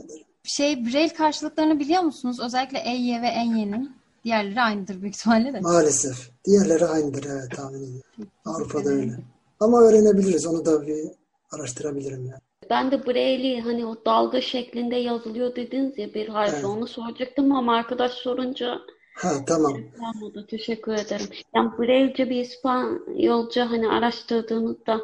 [0.44, 2.40] Şey Braille karşılıklarını biliyor musunuz?
[2.40, 3.97] Özellikle EY ve ENY'nin.
[4.28, 5.60] Diğerleri aynıdır büyük ihtimalle de.
[5.60, 6.30] Maalesef.
[6.44, 8.32] Diğerleri aynıdır evet tahmin ediyorum.
[8.44, 9.12] Avrupa'da öyle.
[9.60, 10.46] Ama öğrenebiliriz.
[10.46, 11.04] Onu da bir
[11.50, 12.40] araştırabilirim yani.
[12.70, 16.64] Ben de Braille'i hani o dalga şeklinde yazılıyor dediniz ya bir harfi Evet.
[16.64, 18.78] onu soracaktım ama arkadaş sorunca
[19.14, 19.72] Ha tamam.
[20.00, 20.46] olmadı.
[20.50, 21.26] Teşekkür ederim.
[21.54, 25.00] Yani Braille'ce bir İspanyolca hani araştırdığınızda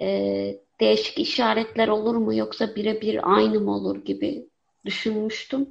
[0.00, 0.06] e,
[0.80, 4.46] değişik işaretler olur mu yoksa birebir aynı mı olur gibi
[4.84, 5.68] düşünmüştüm.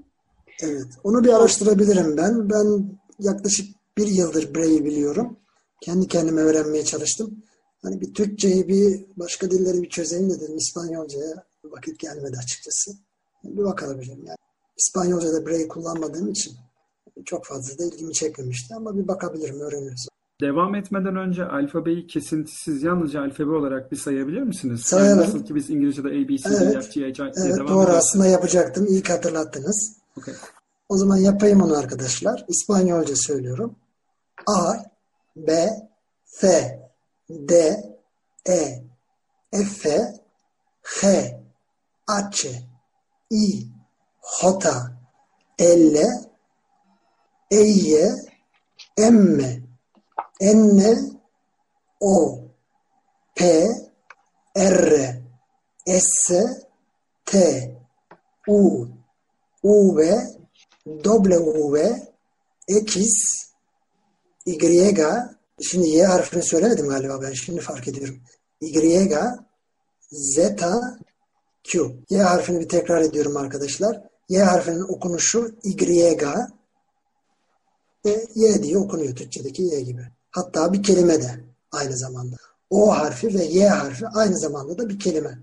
[0.62, 0.88] Evet.
[1.04, 2.50] Onu bir araştırabilirim ben.
[2.50, 5.38] Ben yaklaşık bir yıldır Braille'i biliyorum.
[5.82, 7.44] Kendi kendime öğrenmeye çalıştım.
[7.84, 10.58] Hani bir Türkçeyi bir başka dilleri bir çözeyim de dedim.
[10.58, 12.92] İspanyolcaya vakit gelmedi açıkçası.
[13.44, 14.38] Bir bakabilirim yani.
[14.78, 16.54] İspanyolca'da Braille kullanmadığım için
[17.26, 20.08] çok fazla da ilgimi çekmemişti ama bir bakabilirim, öğreniriz.
[20.42, 24.82] Devam etmeden önce alfabeyi kesintisiz yalnızca alfabe olarak bir sayabilir misiniz?
[24.82, 25.10] Sayalım.
[25.20, 26.86] Yani nasıl ki biz İngilizce'de A, B, C, D, Evet.
[26.94, 27.96] F, G, H, I Evet devam doğru ediyoruz.
[27.96, 28.86] aslında yapacaktım.
[28.88, 30.01] İyi ki hatırlattınız.
[30.18, 30.34] Okey.
[30.90, 32.46] O zaman yapayım onu arkadaşlar.
[32.48, 33.76] İspanyolca söylüyorum.
[34.48, 34.74] A,
[35.36, 35.70] B,
[36.26, 36.80] F,
[37.30, 37.84] D,
[38.50, 38.84] E,
[39.64, 40.14] F,
[41.02, 41.42] G,
[42.08, 42.48] H,
[43.30, 43.68] I,
[44.42, 44.70] J,
[45.60, 45.96] L,
[47.52, 48.10] E,
[48.98, 49.62] M,
[50.42, 50.98] N,
[52.00, 52.40] O,
[53.36, 53.70] P,
[54.58, 55.22] R,
[55.86, 56.48] S,
[57.26, 57.76] T,
[58.48, 58.88] U,
[59.64, 60.28] V,
[61.04, 62.02] W,
[62.68, 62.98] X,
[64.46, 64.94] Y,
[65.62, 68.20] şimdi Y harfini söylemedim galiba ben şimdi fark ediyorum.
[68.62, 69.10] Y,
[70.12, 70.40] Z,
[71.64, 71.96] Q.
[72.10, 74.02] Y harfini bir tekrar ediyorum arkadaşlar.
[74.30, 76.18] Y harfinin okunuşu Y
[78.06, 80.08] ve Y diye okunuyor Türkçedeki Y gibi.
[80.32, 82.36] Hatta bir kelime de aynı zamanda.
[82.70, 85.40] O harfi ve Y harfi aynı zamanda da bir kelime.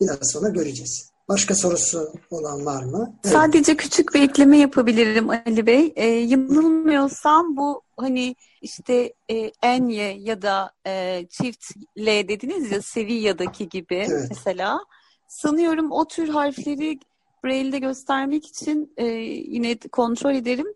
[0.00, 1.09] Biraz sonra göreceğiz.
[1.30, 3.14] Başka sorusu olan var mı?
[3.24, 3.34] Evet.
[3.34, 5.92] Sadece küçük bir ekleme yapabilirim Ali Bey.
[5.96, 11.64] Ee, yanılmıyorsam bu hani işte e, enye ya da e, çift
[11.98, 14.26] L dediniz ya Sevilla'daki gibi Evet.
[14.28, 14.80] mesela.
[15.28, 16.98] Sanıyorum o tür harfleri
[17.44, 20.66] Braille'de göstermek için e, yine kontrol ederim.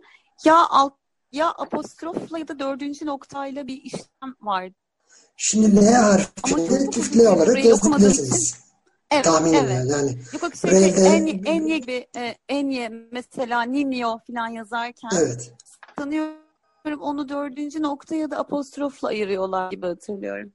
[0.44, 0.92] Ya alt
[1.32, 4.70] ya apostrofla ya da dördüncü noktayla bir işlem var.
[5.36, 8.63] Şimdi L çok çift L olarak yazabilirsiniz.
[9.14, 9.72] Evet, Tahminim evet.
[9.72, 9.90] yani.
[9.90, 10.18] yani.
[10.42, 15.52] Yok şey, Braille'de- en, enye gibi e, enye mesela Nimio falan yazarken Evet.
[15.98, 20.52] sanıyorum onu dördüncü nokta ya da apostrofla ayırıyorlar gibi hatırlıyorum.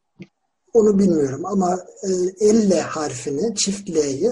[0.73, 2.09] Onu bilmiyorum ama e,
[2.45, 4.31] elle harfini, çift L'yi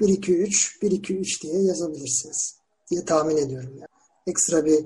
[0.00, 2.56] 1, 2, 3, 1, 2, 3 diye yazabilirsiniz
[2.90, 3.70] diye tahmin ediyorum.
[3.74, 3.88] Yani.
[4.26, 4.84] Ekstra bir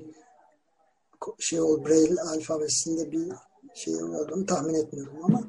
[1.39, 3.29] şey ol Braille alfabesinde bir
[3.75, 5.43] şey olduğunu tahmin etmiyorum ama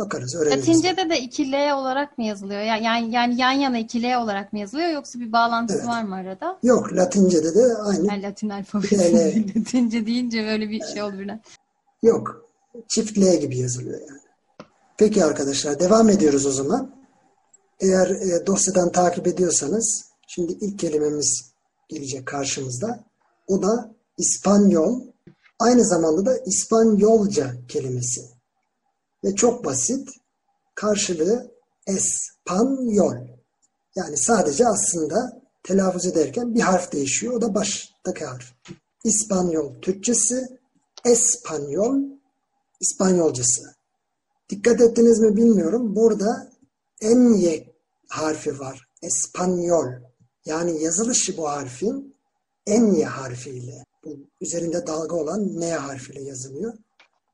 [0.00, 0.68] bakarız, öğreniriz.
[0.68, 2.60] Latince'de de 2L olarak mı yazılıyor?
[2.60, 5.88] Yani, yani, yani yan yana 2L olarak mı yazılıyor yoksa bir bağlantısı Evet.
[5.88, 6.58] var mı arada?
[6.62, 8.06] Yok, Latince'de de aynı.
[8.06, 9.56] Yani Latin alfabesi.
[9.56, 11.40] Latince deyince böyle bir şey oldu birden.
[12.02, 12.50] Yok.
[12.88, 14.20] Çift L gibi yazılıyor yani.
[14.98, 16.94] Peki arkadaşlar devam ediyoruz o zaman.
[17.80, 21.52] Eğer e, dosyadan takip ediyorsanız şimdi ilk kelimemiz
[21.88, 23.04] gelecek karşımızda.
[23.48, 25.00] O da İspanyol.
[25.58, 28.39] Aynı zamanda da İspanyolca kelimesi.
[29.24, 30.08] Ve çok basit.
[30.74, 31.50] Karşılığı
[31.86, 33.14] Espanyol.
[33.94, 37.32] Yani sadece aslında telaffuz ederken bir harf değişiyor.
[37.34, 38.52] O da baştaki harf.
[39.04, 40.58] İspanyol Türkçesi,
[41.04, 42.02] Espanyol
[42.80, 43.74] İspanyolcası.
[44.50, 45.96] Dikkat ettiniz mi bilmiyorum.
[45.96, 46.52] Burada
[47.00, 47.74] enye
[48.08, 48.88] harfi var.
[49.02, 49.86] Espanyol.
[50.44, 52.14] Yani yazılışı bu harfin
[52.66, 56.74] Enye harfiyle, bu üzerinde dalga olan N harfiyle yazılıyor.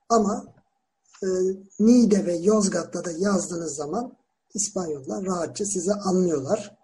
[0.09, 0.45] Ama
[1.23, 1.27] e,
[1.79, 4.17] Niğde ve Yozgat'ta da yazdığınız zaman
[4.53, 6.77] İspanyollar rahatça sizi anlıyorlar.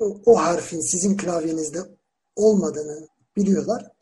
[0.00, 1.78] O, o harfin sizin klavyenizde
[2.36, 3.92] olmadığını biliyorlar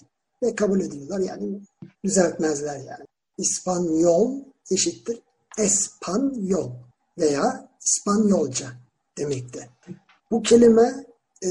[0.43, 1.19] ve kabul ediyorlar.
[1.19, 1.61] Yani
[2.05, 3.07] düzeltmezler yani.
[3.39, 4.41] İspanyol
[4.71, 5.21] eşittir
[5.59, 6.71] Espanyol
[7.19, 8.67] veya İspanyolca
[9.19, 9.69] demekte.
[10.31, 11.07] Bu kelime
[11.45, 11.49] e,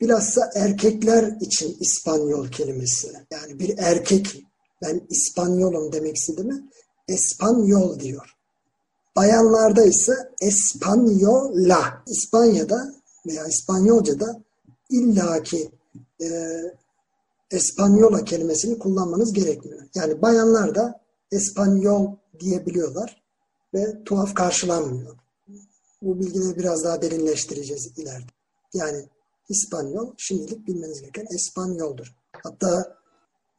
[0.00, 3.12] bilhassa erkekler için İspanyol kelimesi.
[3.30, 4.44] Yani bir erkek
[4.82, 6.68] ben İspanyolum demek istedi mi?
[7.12, 8.36] Espanyol diyor.
[9.16, 12.02] Bayanlarda ise Espanyola.
[12.06, 12.94] İspanya'da
[13.26, 14.40] veya İspanyolca'da
[14.90, 15.70] illaki
[16.20, 16.26] e,
[17.50, 19.82] Espanyola kelimesini kullanmanız gerekmiyor.
[19.94, 21.00] Yani bayanlar da
[21.32, 23.22] Espanyol diyebiliyorlar
[23.74, 25.16] ve tuhaf karşılanmıyor.
[26.02, 28.32] Bu bilgileri biraz daha derinleştireceğiz ileride.
[28.74, 29.08] Yani
[29.48, 32.14] İspanyol şimdilik bilmeniz gereken Espanyoldur.
[32.42, 32.96] Hatta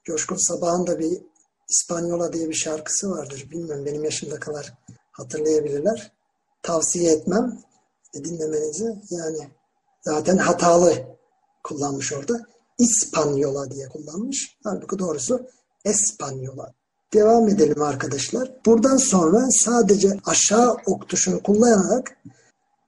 [0.03, 1.21] Coşkun Sabah'ın da bir
[1.69, 3.47] İspanyola diye bir şarkısı vardır.
[3.51, 4.73] Bilmiyorum benim yaşımda kadar
[5.11, 6.11] hatırlayabilirler.
[6.61, 7.59] Tavsiye etmem
[8.13, 8.95] e, dinlemenizi.
[9.09, 9.47] Yani
[10.01, 10.93] zaten hatalı
[11.63, 12.45] kullanmış orada.
[12.79, 14.57] İspanyola diye kullanmış.
[14.63, 15.47] Halbuki doğrusu
[15.85, 16.73] Espanyola.
[17.13, 18.51] Devam edelim arkadaşlar.
[18.65, 22.17] Buradan sonra sadece aşağı ok tuşunu kullanarak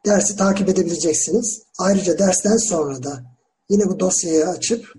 [0.05, 1.61] dersi takip edebileceksiniz.
[1.79, 3.23] Ayrıca dersten sonra da
[3.69, 4.93] yine bu dosyayı açıp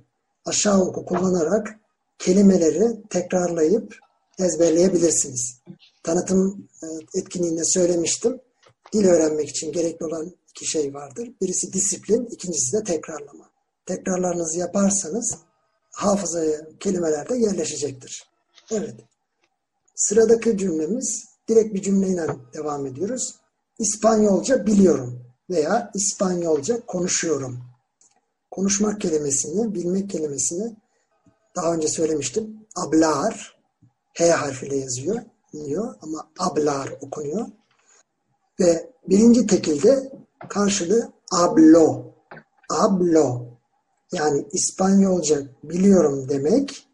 [0.44, 1.80] aşağı oku kullanarak
[2.18, 3.96] kelimeleri tekrarlayıp
[4.38, 5.60] ezberleyebilirsiniz.
[6.02, 8.40] Tanıtım e, etkinliğinde söylemiştim.
[8.92, 11.32] Dil öğrenmek için gerekli olan iki şey vardır.
[11.40, 13.50] Birisi disiplin, ikincisi de tekrarlama.
[13.86, 15.36] Tekrarlarınızı yaparsanız
[15.90, 18.30] hafızaya kelimelerde yerleşecektir.
[18.70, 18.94] Evet.
[19.94, 23.34] Sıradaki cümlemiz direkt bir cümleyle devam ediyoruz.
[23.78, 27.58] İspanyolca biliyorum veya İspanyolca konuşuyorum.
[28.50, 30.76] Konuşmak kelimesini, bilmek kelimesini
[31.56, 32.66] daha önce söylemiştim.
[32.76, 33.56] Ablar,
[34.14, 37.46] H harfiyle yazıyor, diyor ama ablar okunuyor.
[38.60, 40.12] Ve birinci tekilde
[40.48, 42.14] karşılığı ablo.
[42.70, 43.46] Ablo.
[44.12, 46.88] Yani İspanyolca biliyorum demek.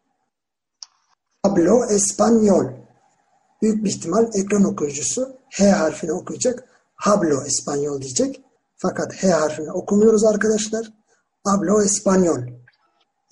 [1.42, 2.64] Hablo Espanyol.
[3.62, 6.64] Büyük bir ihtimal ekran okuyucusu H harfini okuyacak.
[6.94, 8.44] Hablo Espanyol diyecek.
[8.76, 10.92] Fakat H harfini okumuyoruz arkadaşlar.
[11.44, 12.61] Hablo Espanyol.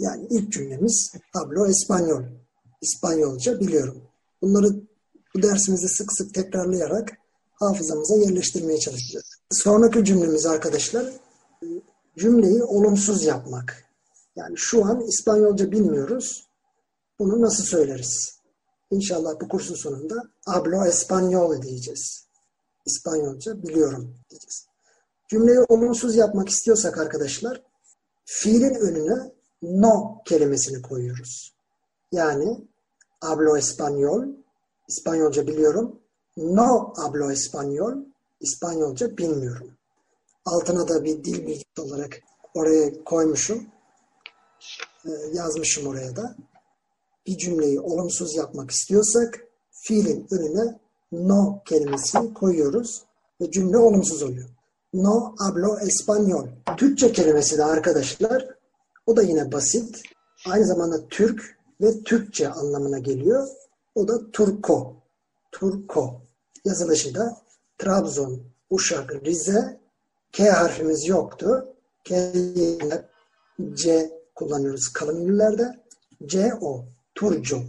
[0.00, 2.22] Yani ilk cümlemiz Hablo Espanyol.
[2.80, 4.02] İspanyolca biliyorum.
[4.42, 4.68] Bunları
[5.34, 7.12] bu dersimizde sık sık tekrarlayarak
[7.52, 9.24] hafızamıza yerleştirmeye çalışacağız.
[9.50, 11.06] Sonraki cümlemiz arkadaşlar
[12.18, 13.84] cümleyi olumsuz yapmak.
[14.36, 16.46] Yani şu an İspanyolca bilmiyoruz.
[17.18, 18.38] Bunu nasıl söyleriz?
[18.90, 20.14] İnşallah bu kursun sonunda
[20.46, 22.24] hablo español diyeceğiz.
[22.86, 24.66] İspanyolca biliyorum diyeceğiz.
[25.28, 27.62] Cümleyi olumsuz yapmak istiyorsak arkadaşlar
[28.24, 31.52] fiilin önüne no kelimesini koyuyoruz.
[32.12, 32.64] Yani
[33.20, 34.28] hablo español,
[34.88, 36.00] İspanyolca biliyorum.
[36.36, 38.04] No hablo español,
[38.40, 39.70] İspanyolca bilmiyorum.
[40.44, 42.20] Altına da bir dil bilgisi olarak
[42.54, 43.66] oraya koymuşum.
[45.06, 46.36] Ee, yazmışım oraya da.
[47.26, 50.78] Bir cümleyi olumsuz yapmak istiyorsak fiilin önüne
[51.12, 53.02] no kelimesini koyuyoruz
[53.40, 54.48] ve cümle olumsuz oluyor.
[54.94, 56.48] No hablo español.
[56.76, 58.59] Türkçe kelimesi de arkadaşlar
[59.06, 60.02] o da yine basit.
[60.46, 63.48] Aynı zamanda Türk ve Türkçe anlamına geliyor.
[63.94, 64.96] O da Turko.
[65.52, 66.22] Turko.
[66.64, 67.36] Yazılışı da
[67.78, 69.80] Trabzon, Uşak, Rize.
[70.32, 71.74] K harfimiz yoktu.
[72.04, 72.16] K
[72.54, 73.02] yerine
[73.72, 75.80] C kullanıyoruz kalın ünlülerde.
[76.26, 76.84] C o.
[77.14, 77.62] Turco.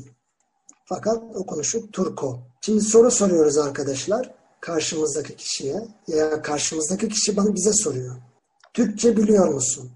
[0.85, 2.39] Fakat okunuşu Turko.
[2.61, 4.35] Şimdi soru soruyoruz arkadaşlar.
[4.59, 8.15] Karşımızdaki kişiye ya karşımızdaki kişi bana bize soruyor.
[8.73, 9.91] Türkçe biliyor musun?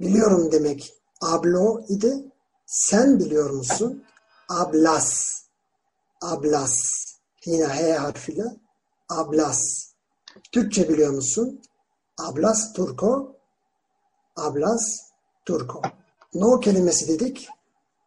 [0.00, 2.24] Biliyorum demek ablo idi.
[2.66, 4.04] Sen biliyor musun?
[4.48, 5.32] Ablas.
[6.20, 6.74] Ablas.
[7.46, 8.44] Yine H harfiyle.
[9.08, 9.60] Ablas.
[10.52, 11.62] Türkçe biliyor musun?
[12.18, 13.36] Ablas Turko.
[14.36, 14.82] Ablas
[15.46, 15.82] Turko.
[16.34, 17.48] No kelimesi dedik.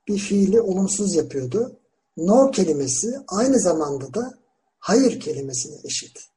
[0.07, 1.79] Bir fiili olumsuz yapıyordu.
[2.17, 4.33] No kelimesi aynı zamanda da
[4.79, 6.29] hayır kelimesine eşit.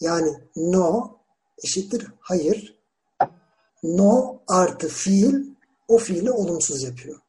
[0.00, 1.18] Yani no
[1.64, 2.73] eşittir hayır.
[3.84, 5.44] No artı fiil
[5.88, 7.20] o fiili olumsuz yapıyor.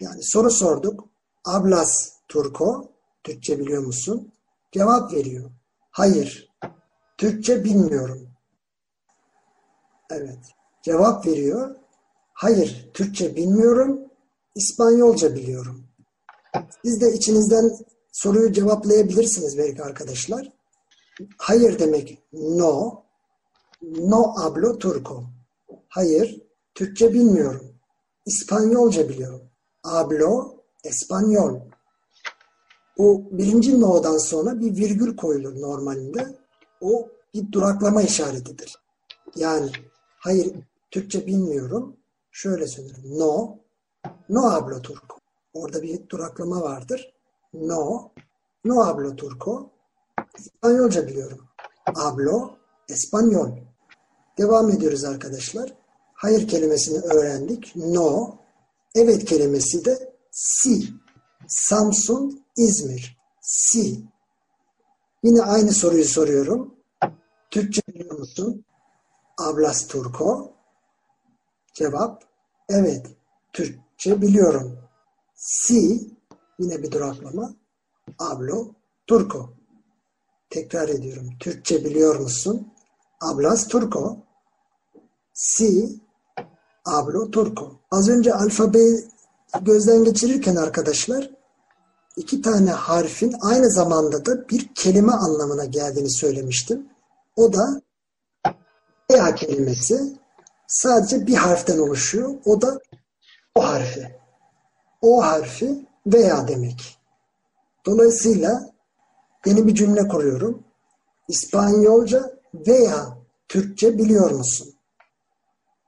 [0.00, 1.04] Yani soru sorduk.
[1.44, 2.88] Ablas Turko,
[3.24, 4.32] Türkçe biliyor musun?
[4.72, 5.50] Cevap veriyor.
[5.90, 6.48] Hayır.
[7.18, 8.28] Türkçe bilmiyorum.
[10.10, 10.38] Evet.
[10.82, 11.76] Cevap veriyor.
[12.32, 14.00] Hayır, Türkçe bilmiyorum.
[14.54, 15.84] İspanyolca biliyorum.
[16.84, 17.70] Siz de içinizden
[18.12, 20.52] soruyu cevaplayabilirsiniz belki arkadaşlar.
[21.38, 23.02] Hayır demek no.
[23.82, 25.24] No hablo turco.
[25.96, 26.42] Hayır,
[26.74, 27.74] Türkçe bilmiyorum.
[28.26, 29.42] İspanyolca biliyorum.
[29.82, 31.60] Hablo español.
[32.98, 36.38] O birinci no'dan sonra bir virgül koyulur normalinde.
[36.80, 38.76] O bir duraklama işaretidir.
[39.36, 39.70] Yani
[40.18, 40.54] hayır
[40.90, 41.96] Türkçe bilmiyorum.
[42.30, 43.18] Şöyle söylerim.
[43.18, 43.58] No,
[44.28, 45.18] no hablo turco.
[45.54, 47.14] Orada bir duraklama vardır.
[47.54, 48.10] No,
[48.64, 49.70] no hablo turco.
[50.38, 51.40] İspanyolca biliyorum.
[51.94, 52.50] Hablo
[52.88, 53.58] español.
[54.38, 55.85] Devam ediyoruz arkadaşlar.
[56.16, 57.76] Hayır kelimesini öğrendik.
[57.76, 58.38] No.
[58.94, 60.88] Evet kelimesi de si.
[61.46, 63.18] Samsun, İzmir.
[63.40, 64.02] Si.
[65.22, 66.74] Yine aynı soruyu soruyorum.
[67.50, 68.64] Türkçe biliyor musun?
[69.36, 70.52] Hablas turco?
[71.74, 72.24] Cevap
[72.68, 73.06] evet.
[73.52, 74.78] Türkçe biliyorum.
[75.34, 76.10] Si
[76.58, 77.54] yine bir duraklama.
[78.18, 78.74] Hablo
[79.06, 79.50] turco.
[80.50, 81.30] Tekrar ediyorum.
[81.40, 82.72] Türkçe biliyor musun?
[83.20, 84.16] Hablas turco?
[85.32, 86.00] Si
[86.86, 87.72] hablo turco.
[87.90, 89.04] Az önce alfabeyi
[89.62, 91.30] gözden geçirirken arkadaşlar
[92.16, 96.86] iki tane harfin aynı zamanda da bir kelime anlamına geldiğini söylemiştim.
[97.36, 97.82] O da
[99.10, 100.16] veya kelimesi
[100.66, 102.34] sadece bir harften oluşuyor.
[102.44, 102.78] O da
[103.54, 104.16] o harfi.
[105.02, 106.98] O harfi veya demek.
[107.86, 108.70] Dolayısıyla
[109.46, 110.64] yeni bir cümle kuruyorum.
[111.28, 113.18] İspanyolca veya
[113.48, 114.75] Türkçe biliyor musun?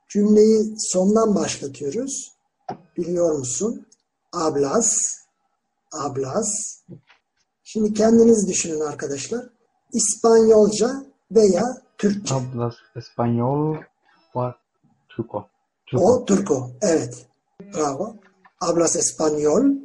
[0.09, 2.31] Cümleyi sondan başlatıyoruz.
[2.97, 3.87] Biliyor musun?
[4.31, 4.97] Hablas,
[5.91, 6.47] hablas.
[7.63, 9.49] Şimdi kendiniz düşünün arkadaşlar.
[9.93, 11.63] İspanyolca veya
[11.97, 12.33] Türkçe.
[12.33, 13.83] Hablas español
[14.33, 14.53] o
[15.09, 15.47] turco.
[15.87, 16.05] Turco.
[16.05, 16.71] O Turco.
[16.81, 17.25] Evet.
[17.73, 18.15] Bravo.
[18.59, 19.75] Hablas español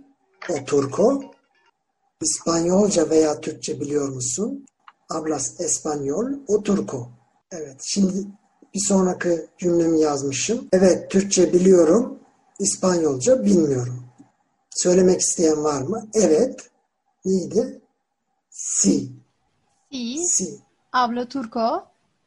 [0.50, 1.22] o Turco.
[2.20, 4.66] İspanyolca veya Türkçe biliyor musun?
[5.08, 7.08] Hablas español o Turco.
[7.50, 7.80] Evet.
[7.84, 8.26] Şimdi
[8.74, 10.68] bir sonraki cümlemi yazmışım.
[10.72, 12.18] Evet Türkçe biliyorum.
[12.60, 14.04] İspanyolca bilmiyorum.
[14.70, 16.08] Söylemek isteyen var mı?
[16.14, 16.70] Evet.
[17.24, 17.80] Neydi?
[18.50, 19.08] Si.
[19.92, 20.58] Sí, Si.
[20.90, 21.82] hablo turco.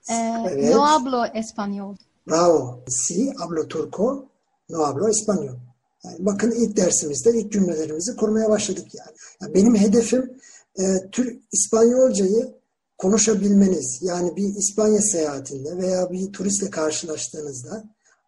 [0.09, 0.75] Eh, Evet.
[0.75, 1.95] No hablo español.
[2.27, 2.79] Bravo.
[2.89, 4.25] Si hablo turco,
[4.69, 5.55] no hablo español.
[6.03, 9.17] Yani bakın ilk dersimizde ilk cümlelerimizi kurmaya başladık yani.
[9.41, 10.39] Yani benim hedefim
[10.79, 12.55] e, Türk İspanyolcayı
[12.97, 13.99] konuşabilmeniz.
[14.01, 17.83] Yani bir İspanya seyahatinde veya bir turistle karşılaştığınızda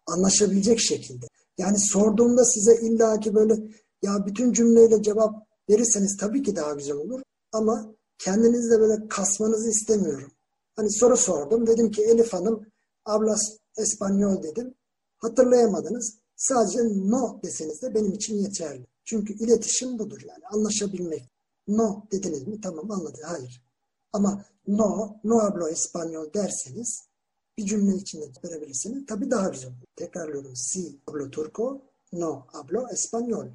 [0.06, 1.26] anlaşabilecek şekilde.
[1.58, 3.54] Yani sorduğumda size illaki böyle
[4.02, 5.34] ya bütün cümleyle cevap
[5.70, 7.22] verirseniz tabii ki daha güzel olur.
[7.52, 10.32] Ama kendinizle böyle kasmanızı istemiyorum.
[10.76, 11.66] Hani soru sordum.
[11.66, 12.66] Dedim ki Elif Hanım
[13.04, 13.40] hablas
[13.76, 14.74] español dedim.
[15.18, 16.18] Hatırlayamadınız.
[16.36, 18.86] Sadece no deseniz de benim için yeterli.
[19.04, 20.46] Çünkü iletişim budur yani.
[20.52, 21.30] Anlaşabilmek.
[21.68, 22.60] No dediniz mi?
[22.60, 23.18] Tamam anladı.
[23.24, 23.62] Hayır.
[24.12, 27.10] Ama no, no hablo español derseniz
[27.58, 29.06] bir cümle içinde verebilirsiniz.
[29.06, 29.72] Tabii daha güzel.
[29.96, 30.56] Tekrarlıyorum.
[30.56, 33.48] Si hablo turco, no hablo español.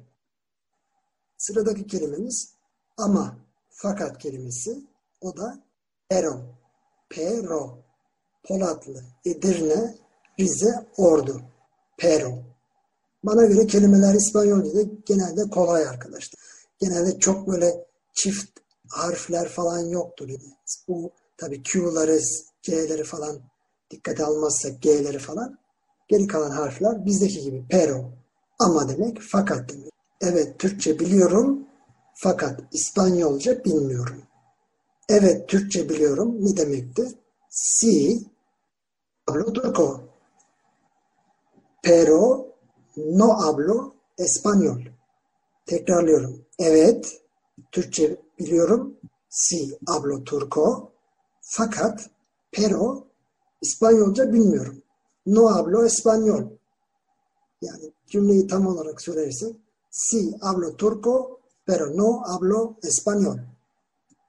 [1.38, 2.52] Sıradaki kelimemiz
[2.96, 3.36] ama,
[3.68, 4.86] fakat kelimesi.
[5.20, 5.64] O da
[6.08, 6.56] pero.
[7.08, 7.86] Pero.
[8.44, 9.96] Polatlı, Edirne,
[10.40, 11.40] Rize, Ordu.
[11.98, 12.32] Pero.
[13.24, 16.40] Bana göre kelimeler İspanyolca'da genelde kolay arkadaşlar.
[16.78, 20.28] Genelde çok böyle çift harfler falan yoktur.
[20.28, 20.56] Yani
[20.88, 22.20] bu tabii Q'ları,
[22.62, 23.40] C'leri falan
[23.90, 25.58] dikkate almazsak G'leri falan
[26.08, 28.04] geri kalan harfler bizdeki gibi pero.
[28.58, 29.92] Ama demek fakat demek.
[30.20, 31.66] Evet Türkçe biliyorum
[32.14, 34.22] fakat İspanyolca bilmiyorum.
[35.08, 37.08] Evet Türkçe biliyorum ne demekti?
[37.50, 38.24] Si
[39.26, 40.00] hablo turco.
[41.82, 42.46] Pero
[42.96, 44.88] no hablo español.
[45.66, 46.44] Tekrarlıyorum.
[46.58, 47.22] Evet
[47.72, 48.96] Türkçe biliyorum.
[49.28, 50.92] Si hablo turco.
[51.40, 52.10] Fakat
[52.52, 53.06] pero
[53.62, 54.82] İspanyolca bilmiyorum.
[55.26, 56.44] No hablo español.
[57.62, 59.56] Yani cümleyi tam olarak söylersek
[59.90, 63.38] si hablo turco pero no hablo español.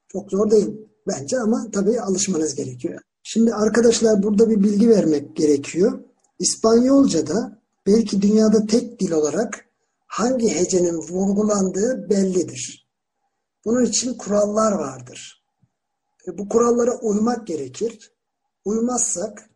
[0.08, 3.02] Çok zor değil bence ama tabii alışmanız gerekiyor.
[3.24, 6.00] Şimdi arkadaşlar burada bir bilgi vermek gerekiyor.
[6.40, 9.66] İspanyolca'da belki dünyada tek dil olarak
[10.08, 12.87] hangi hecenin vurgulandığı bellidir.
[13.68, 15.44] Bunun için kurallar vardır.
[16.28, 18.12] E, bu kurallara uymak gerekir.
[18.66, 19.50] Uymazsak,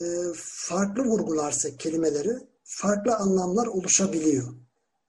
[0.00, 0.04] e,
[0.36, 2.30] farklı vurgularsak kelimeleri
[2.64, 4.54] farklı anlamlar oluşabiliyor.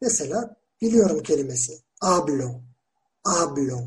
[0.02, 1.74] Mesela biliyorum kelimesi.
[2.00, 2.62] Hablo.
[3.24, 3.80] Hablo.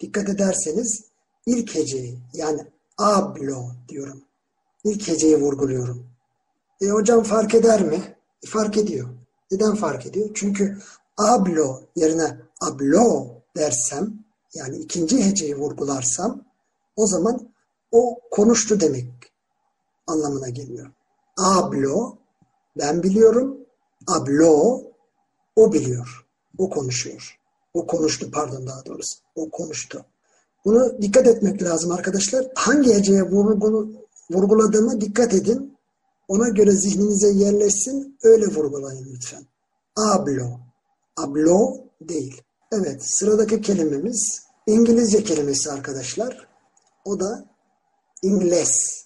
[0.00, 1.04] Dikkat ederseniz
[1.46, 4.22] ilk heceyi yani hablo diyorum.
[4.84, 6.06] İlk heceyi vurguluyorum.
[6.80, 8.16] E hocam fark eder mi?
[8.42, 9.08] E, fark ediyor.
[9.50, 10.30] Neden fark ediyor?
[10.34, 10.78] Çünkü
[11.16, 14.14] hablo yerine hablo dersem
[14.54, 16.44] yani ikinci heceyi vurgularsam
[16.96, 17.48] o zaman
[17.92, 19.08] o konuştu demek
[20.06, 20.90] anlamına geliyor.
[21.36, 22.16] Hablo,
[22.78, 23.56] ben biliyorum.
[24.06, 24.82] Hablo,
[25.56, 26.26] o biliyor.
[26.58, 27.38] O konuşuyor.
[27.74, 29.18] O konuştu pardon daha doğrusu.
[29.34, 30.04] O konuştu.
[30.64, 32.46] Bunu dikkat etmek lazım arkadaşlar.
[32.54, 33.92] Hangi heceye vurgulu,
[34.30, 35.76] vurguladığıma dikkat edin.
[36.28, 38.18] Ona göre zihninize yerleşsin.
[38.22, 39.46] Öyle vurgulayın lütfen.
[39.94, 40.50] Hablo.
[41.16, 42.42] Hablo değil.
[42.72, 46.48] Evet sıradaki kelimemiz İngilizce kelimesi arkadaşlar.
[47.04, 47.44] O da
[48.22, 49.04] İngles.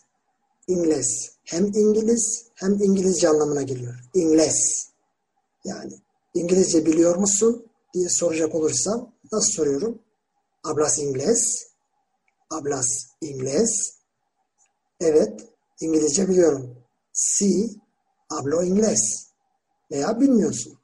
[0.68, 1.30] İngles.
[1.44, 3.94] Hem İngiliz hem İngilizce anlamına geliyor.
[4.14, 4.88] İngles.
[5.64, 5.92] Yani
[6.34, 9.98] İngilizce biliyor musun diye soracak olursam nasıl soruyorum?
[10.62, 11.66] Hablas ingles?
[12.48, 12.86] Hablas
[13.20, 13.94] ingles?
[15.00, 15.48] Evet,
[15.80, 16.76] İngilizce biliyorum.
[17.12, 17.70] Si,
[18.28, 19.26] hablo ingles.
[19.90, 20.78] Veya bilmiyorsun.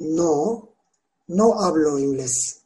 [0.00, 0.62] No,
[1.28, 2.62] no hablo ingles.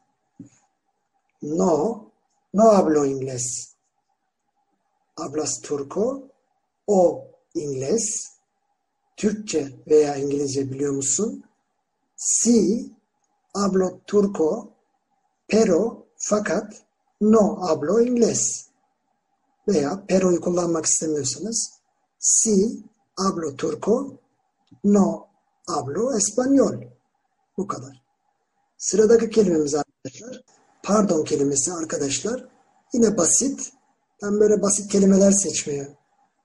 [1.43, 2.13] No,
[2.53, 3.77] no hablo ingles.
[5.17, 6.29] Hablas turco?
[6.87, 8.29] O ingles.
[9.17, 11.45] Türkçe veya İngilizce biliyor musun?
[12.17, 12.93] Si,
[13.55, 14.73] hablo turco,
[15.47, 16.73] pero fakat
[17.21, 18.69] no hablo ingles.
[19.69, 21.79] Veya pero'yu kullanmak istemiyorsanız
[22.19, 22.85] si
[23.17, 24.19] hablo turco,
[24.85, 25.29] no
[25.67, 26.91] hablo español.
[27.57, 28.08] Bu kadar.
[28.79, 30.43] Sıradaki kelimemiz arkadaşlar.
[30.83, 32.45] Pardon kelimesi arkadaşlar.
[32.93, 33.73] Yine basit.
[34.23, 35.97] Ben böyle basit kelimeler seçmeye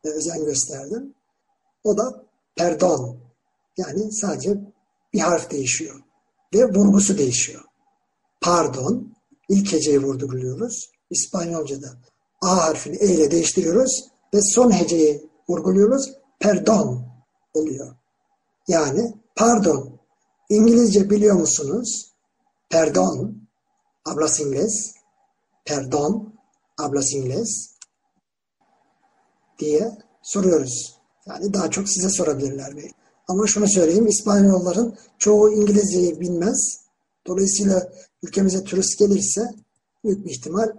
[0.04, 1.14] özen gösterdim.
[1.84, 2.26] O da
[2.56, 3.18] perdon.
[3.78, 4.58] Yani sadece
[5.14, 6.00] bir harf değişiyor.
[6.54, 7.62] Ve vurgusu değişiyor.
[8.42, 9.14] Pardon.
[9.50, 10.92] ilk heceyi vurguluyoruz.
[11.10, 11.88] İspanyolca'da
[12.42, 16.14] A harfini E ile değiştiriyoruz ve son heceyi vurguluyoruz.
[16.40, 17.06] Perdon
[17.54, 17.96] oluyor.
[18.68, 20.00] Yani pardon.
[20.50, 22.12] İngilizce biliyor musunuz?
[22.74, 23.48] Perdon.
[24.04, 24.96] Hablas inglés.
[25.66, 26.34] Perdon.
[26.78, 27.76] Hablas inglés.
[29.60, 31.00] Diye soruyoruz.
[31.26, 32.94] Yani daha çok size sorabilirler belki.
[33.28, 36.80] Ama şunu söyleyeyim, İspanyolların çoğu İngilizceyi bilmez.
[37.28, 37.94] Dolayısıyla
[38.24, 39.42] ülkemize turist gelirse
[40.04, 40.70] büyük bir ihtimal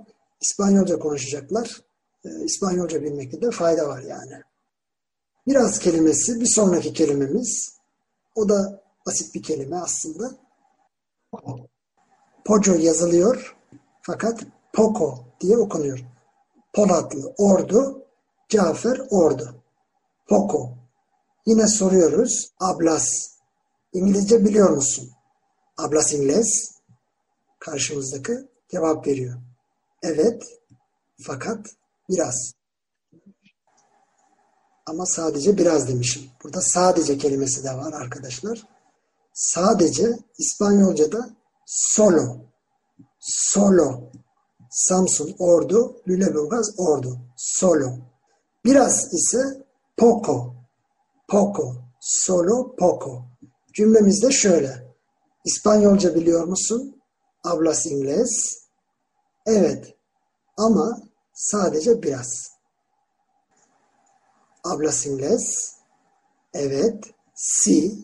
[0.40, 1.80] İspanyolca konuşacaklar.
[2.24, 4.42] Ee, İspanyolca bilmekte de fayda var yani.
[5.46, 7.74] Biraz kelimesi, bir sonraki kelimemiz.
[8.34, 10.30] O da basit bir kelime aslında.
[12.44, 13.56] Poco yazılıyor
[14.02, 14.40] fakat
[14.72, 16.04] Poco diye okunuyor.
[16.72, 18.04] Polatlı ordu,
[18.48, 19.62] Cafer ordu.
[20.28, 20.70] Poco.
[21.46, 22.50] Yine soruyoruz.
[22.60, 23.08] Ablas.
[23.92, 25.10] İngilizce biliyor musun?
[25.78, 26.74] Ablas İngiliz.
[27.58, 28.32] Karşımızdaki
[28.68, 29.34] cevap veriyor.
[30.02, 30.42] Evet.
[31.22, 31.66] Fakat
[32.08, 32.52] biraz.
[34.86, 36.22] Ama sadece biraz demişim.
[36.44, 38.66] Burada sadece kelimesi de var arkadaşlar.
[39.32, 41.30] Sadece İspanyolca'da
[41.66, 42.36] solo.
[43.20, 44.10] Solo.
[44.70, 47.18] Samsun ordu, Lüleburgaz ordu.
[47.36, 47.98] Solo.
[48.64, 49.64] Biraz ise
[49.96, 50.54] poco.
[51.28, 51.74] Poco.
[52.00, 53.22] Solo poco.
[53.72, 54.94] Cümlemizde şöyle.
[55.44, 57.02] İspanyolca biliyor musun?
[57.42, 58.58] Hablas inglés?
[59.46, 59.94] Evet.
[60.56, 61.02] Ama
[61.32, 62.50] sadece biraz.
[64.62, 65.74] Hablas inglés?
[66.54, 67.04] Evet.
[67.34, 67.98] Si.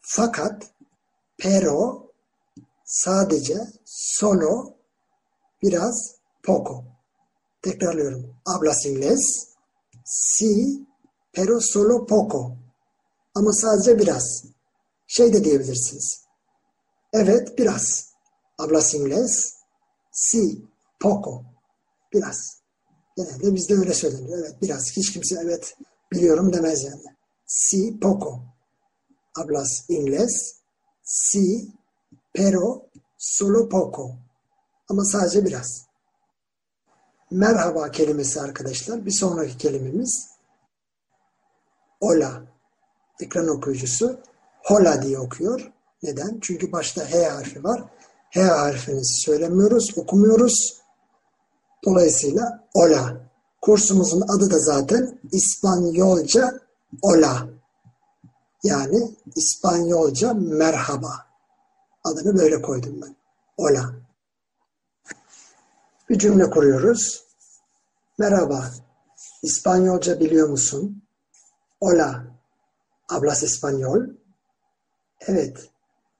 [0.00, 0.70] Fakat.
[1.38, 2.05] Pero.
[2.86, 3.54] Sadece.
[3.84, 4.76] Solo.
[5.62, 6.16] Biraz.
[6.42, 6.84] Poco.
[7.62, 8.36] Tekrarlıyorum.
[8.44, 9.20] Hablas inglés?
[10.04, 10.86] Si.
[11.32, 12.56] Pero solo poco.
[13.34, 14.44] Ama sadece biraz.
[15.06, 16.20] Şey de diyebilirsiniz.
[17.12, 18.12] Evet biraz.
[18.58, 19.52] Hablas inglés?
[20.12, 20.62] Si,
[21.00, 21.44] poco.
[22.12, 22.62] Biraz.
[23.16, 24.32] Genelde bizde öyle söylenir.
[24.38, 24.96] Evet biraz.
[24.96, 25.76] Hiç kimse evet
[26.12, 27.16] biliyorum demez yani.
[27.46, 28.42] Si, poco.
[29.34, 30.60] Hablas inglés?
[31.02, 31.68] Si,
[32.36, 32.82] pero
[33.16, 34.18] solo poco.
[34.88, 35.86] Ama sadece biraz.
[37.30, 39.06] Merhaba kelimesi arkadaşlar.
[39.06, 40.28] Bir sonraki kelimemiz
[42.00, 42.42] Hola.
[43.20, 44.20] Ekran okuyucusu
[44.64, 45.72] hola diye okuyor.
[46.02, 46.38] Neden?
[46.40, 47.84] Çünkü başta H harfi var.
[48.30, 50.80] H harfini söylemiyoruz, okumuyoruz.
[51.84, 53.16] Dolayısıyla hola.
[53.62, 56.60] Kursumuzun adı da zaten İspanyolca
[57.02, 57.48] hola.
[58.62, 61.25] Yani İspanyolca merhaba.
[62.06, 63.16] Adını böyle koydum ben.
[63.56, 63.94] Hola.
[66.08, 67.24] Bir cümle kuruyoruz.
[68.18, 68.70] Merhaba.
[69.42, 71.02] İspanyolca biliyor musun?
[71.80, 72.24] Hola.
[73.08, 74.16] ¿Hablas español?
[75.20, 75.70] Evet.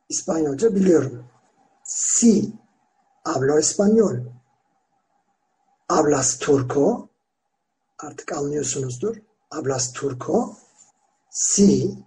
[0.08, 1.24] İspanyolca biliyorum.
[1.84, 2.52] Sí.
[3.24, 4.20] Hablo español.
[5.88, 7.08] ¿Hablas turco?
[7.98, 9.16] Artık anlıyorsunuzdur.
[9.50, 10.56] ¿Hablas turco?
[11.30, 11.98] Sí.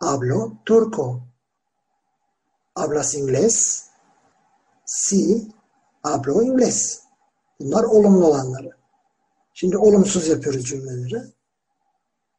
[0.00, 1.31] Hablo turco.
[2.74, 3.90] ¿Hablas inglés?
[4.84, 5.52] Sí.
[6.02, 7.02] Hablo inglés.
[7.60, 8.76] Bunlar olumlu olanları.
[9.54, 11.22] Şimdi olumsuz yapıyoruz cümleleri.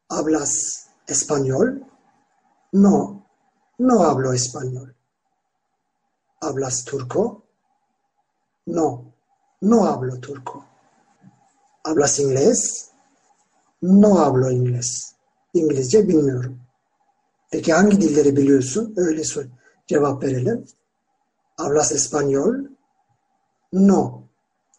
[0.09, 1.79] Hablas español?
[2.73, 3.23] No,
[3.79, 4.93] no hablo español.
[6.41, 7.43] ¿Hablas turco?
[8.67, 9.05] No,
[9.61, 10.65] no hablo turco.
[11.83, 12.89] ¿Hablas inglés?
[13.81, 15.15] No hablo inglés.
[15.53, 16.59] İngilizce bilmiyorum.
[17.51, 18.93] Peki hangi dilleri biliyorsun?
[18.97, 19.45] Öyle sor.
[19.87, 20.65] Cevap verelim.
[21.57, 22.75] ¿Hablas español?
[23.71, 24.29] No,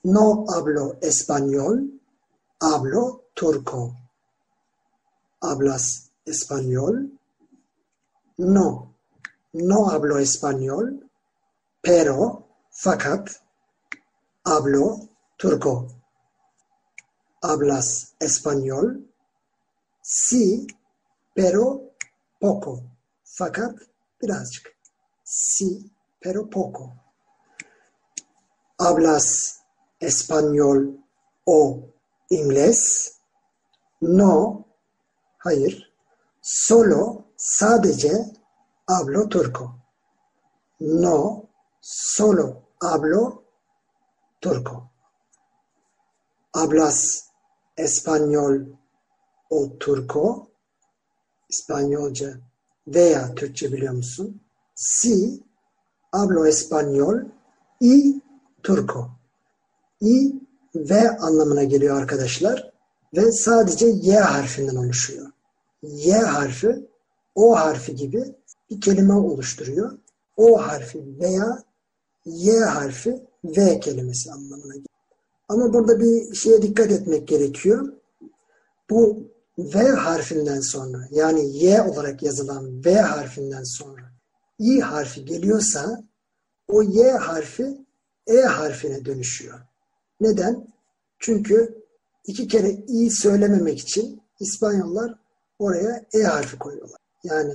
[0.04, 2.00] no hablo español.
[2.60, 3.96] Hablo turco.
[5.40, 7.18] ¿Hablas español?
[8.36, 8.94] No,
[9.52, 11.08] no hablo español,
[11.80, 13.30] pero fakat
[14.44, 15.86] hablo turco.
[17.42, 19.08] ¿Hablas español?
[20.00, 20.66] Sí,
[21.34, 21.94] pero
[22.40, 22.82] poco.
[23.24, 23.76] Fakat
[24.20, 24.73] birazcık.
[25.36, 26.94] Sí, pero poco.
[28.78, 29.64] ¿Hablas
[29.98, 31.04] español
[31.44, 31.88] o
[32.28, 33.20] inglés?
[34.00, 34.64] No,
[35.40, 35.92] hayır.
[36.40, 38.32] Solo, sadece
[38.86, 39.76] hablo turco.
[40.78, 41.48] No,
[41.80, 43.42] solo hablo
[44.38, 44.92] turco.
[46.52, 47.30] ¿Hablas
[47.74, 48.78] español
[49.50, 50.50] o turco?
[51.48, 52.38] İspanyolca
[52.86, 54.43] veya Türkçe biliyor musun?
[54.74, 55.42] Sí,
[56.12, 57.32] hablo español
[57.80, 58.20] y
[58.62, 59.18] turco.
[60.00, 60.32] Y
[60.74, 62.72] ve anlamına geliyor arkadaşlar
[63.16, 65.30] ve sadece Y harfinden oluşuyor.
[65.82, 66.88] Y harfi
[67.34, 68.24] O harfi gibi
[68.70, 69.98] bir kelime oluşturuyor.
[70.36, 71.62] O harfi veya
[72.24, 74.88] Y harfi V kelimesi anlamına geliyor.
[75.48, 77.92] Ama burada bir şeye dikkat etmek gerekiyor.
[78.90, 84.13] Bu V harfinden sonra yani Y olarak yazılan V harfinden sonra
[84.64, 86.04] İ harfi geliyorsa
[86.68, 87.84] o Y harfi
[88.26, 89.60] E harfine dönüşüyor.
[90.20, 90.66] Neden?
[91.18, 91.84] Çünkü
[92.26, 95.18] iki kere i söylememek için İspanyollar
[95.58, 97.00] oraya e harfi koyuyorlar.
[97.24, 97.54] Yani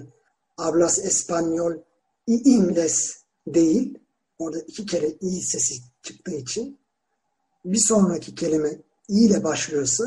[0.58, 1.80] hablas español
[2.28, 3.16] y inglés
[3.48, 3.98] değil.
[4.40, 6.80] Orada iki kere i sesi çıktığı için
[7.66, 8.70] bir sonraki kelime
[9.08, 10.04] i ile başlıyorsa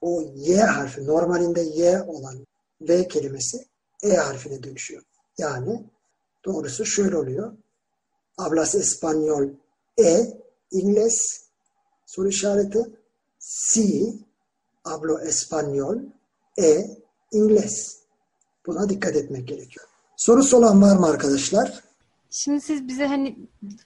[0.00, 2.46] o y harfi normalinde y olan
[2.80, 3.58] v kelimesi
[4.02, 5.02] e harfine dönüşüyor.
[5.38, 5.84] Yani
[6.44, 7.52] doğrusu şöyle oluyor.
[8.36, 9.50] Hablas español
[9.98, 11.42] e inglés
[12.06, 12.78] soru işareti
[13.38, 14.18] si
[14.84, 15.98] hablo español
[16.58, 16.86] e
[17.32, 17.96] inglés.
[18.66, 19.86] Buna dikkat etmek gerekiyor.
[20.16, 21.82] Sorusu olan var mı arkadaşlar?
[22.34, 23.38] Şimdi siz bize hani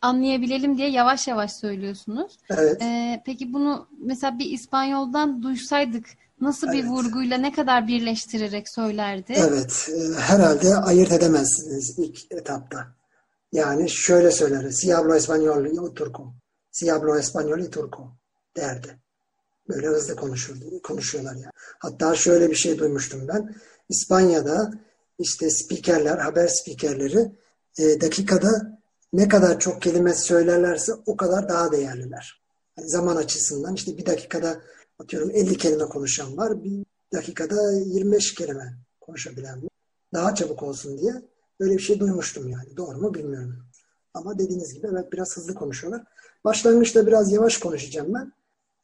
[0.03, 2.39] anlayabilelim diye yavaş yavaş söylüyorsunuz.
[2.51, 2.83] Evet.
[2.83, 6.07] Ee, peki bunu mesela bir İspanyoldan duysaydık
[6.41, 6.91] nasıl bir Evet.
[6.91, 9.35] vurguyla ne kadar birleştirerek söylerdi?
[9.37, 9.89] Evet.
[9.95, 12.87] e, Herhalde ayırt edemezsiniz ilk etapta.
[13.53, 14.77] Yani şöyle söyleriz.
[14.81, 16.33] Si hablo español y turco.
[16.71, 18.09] Si hablo español y turco
[18.57, 18.89] derdi.
[19.69, 21.53] Böyle hızlı konuşurdu, konuşuyorlar yani.
[21.79, 23.55] Hatta şöyle bir şey duymuştum ben.
[23.89, 24.73] İspanya'da
[25.19, 27.33] işte spikerler, haber spikerleri
[27.79, 28.79] e, dakikada
[29.13, 32.43] ne kadar çok kelime söylerlerse o kadar daha değerliler.
[32.79, 34.61] Yani zaman açısından işte bir dakikada
[34.99, 36.65] atıyorum 50 kelime konuşan var.
[36.65, 39.71] Bir dakikada 25 kelime konuşabilen var.
[40.15, 41.13] Daha çabuk olsun diye
[41.61, 42.77] böyle bir şey duymuştum yani.
[42.77, 43.67] Doğru mu bilmiyorum.
[44.15, 46.05] Ama dediğiniz gibi evet biraz hızlı konuşuyorlar.
[46.45, 48.33] Başlangıçta biraz yavaş konuşacağım ben.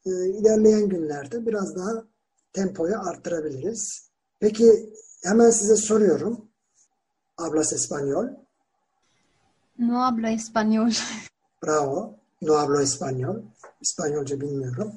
[0.05, 2.05] Ee, ilerleyen günlerde biraz daha
[2.53, 4.09] tempoyu arttırabiliriz.
[4.39, 6.49] Peki hemen size soruyorum.
[7.37, 8.42] Hablas español?
[9.77, 10.91] No hablo español.
[11.61, 12.15] Bravo.
[12.41, 13.41] No hablo español.
[13.81, 14.91] İspanyolca bilmiyorum.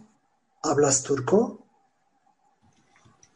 [0.63, 1.59] Hablas turco?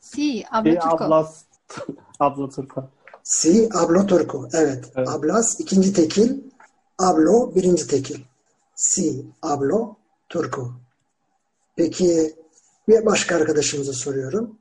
[0.00, 1.04] Sí, hablo turco.
[1.04, 1.44] ablas
[2.18, 2.88] abla Turko.
[3.22, 4.48] Si hablo turco.
[4.52, 4.92] Evet.
[4.96, 5.08] Evet.
[5.08, 6.50] Hablas ikinci tekil.
[6.98, 8.24] Hablo birinci tekil.
[8.74, 9.96] Si hablo
[10.28, 10.72] turco.
[11.76, 12.34] Peki
[12.88, 14.58] bir başka arkadaşımıza soruyorum.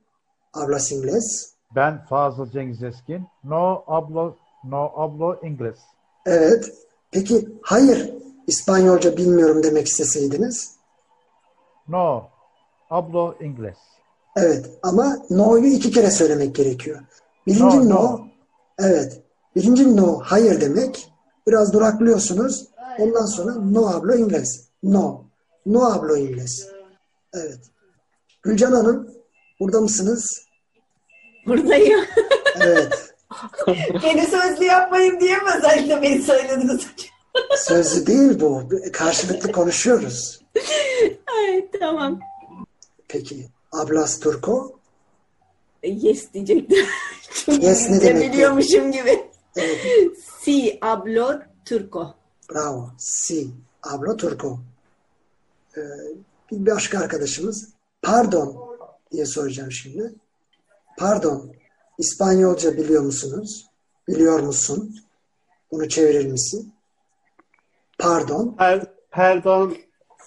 [0.52, 1.50] Hablas inglés?
[1.74, 3.26] Ben Fazıl Cengiz Eskin.
[3.44, 5.78] No hablo, no hablo inglés.
[6.26, 6.72] Evet.
[7.10, 8.14] Peki hayır
[8.46, 10.74] İspanyolca bilmiyorum demek isteseydiniz?
[11.88, 12.24] No
[12.88, 13.76] hablo inglés.
[14.36, 17.00] Evet ama no'yu iki kere söylemek gerekiyor.
[17.46, 18.20] Birinci No, no, no.
[18.78, 19.22] evet.
[19.56, 21.12] Birinci no hayır demek.
[21.46, 22.66] Biraz duraklıyorsunuz.
[22.98, 24.64] Ondan sonra no hablo inglés.
[24.82, 25.24] No.
[25.66, 26.68] No hablo inglés.
[27.34, 27.58] Evet.
[28.42, 29.08] Gülcan Hanım
[29.60, 30.42] burada mısınız?
[31.46, 32.00] Buradayım.
[32.60, 33.09] Evet.
[34.02, 36.86] Beni sözlü yapmayın diye mi özellikle beni söylediniz?
[37.56, 38.68] Sözlü değil bu.
[38.92, 40.40] Karşılıklı konuşuyoruz.
[41.38, 42.20] Ay, tamam.
[43.08, 43.48] Peki.
[43.72, 44.72] Hablas turco?
[45.82, 46.86] Yes diyecektim.
[47.32, 48.32] Çünkü Yes ne demek?
[48.32, 49.28] biliyormuşum gibi.
[49.56, 49.78] Evet.
[50.40, 52.14] Si hablo turco.
[52.50, 52.90] Bravo.
[52.98, 53.48] Si.
[53.80, 54.58] Hablo turco.
[55.76, 55.80] Ee,
[56.52, 57.68] bir başka arkadaşımız.
[58.02, 58.56] Pardon
[59.12, 60.12] diye soracağım şimdi.
[60.98, 61.52] Pardon.
[62.00, 63.66] İspanyolca biliyor musunuz?
[64.08, 64.94] Biliyor musun?
[65.70, 66.74] Bunu çevirir misin?
[67.98, 68.56] Pardon.
[68.58, 69.76] Per, perdón,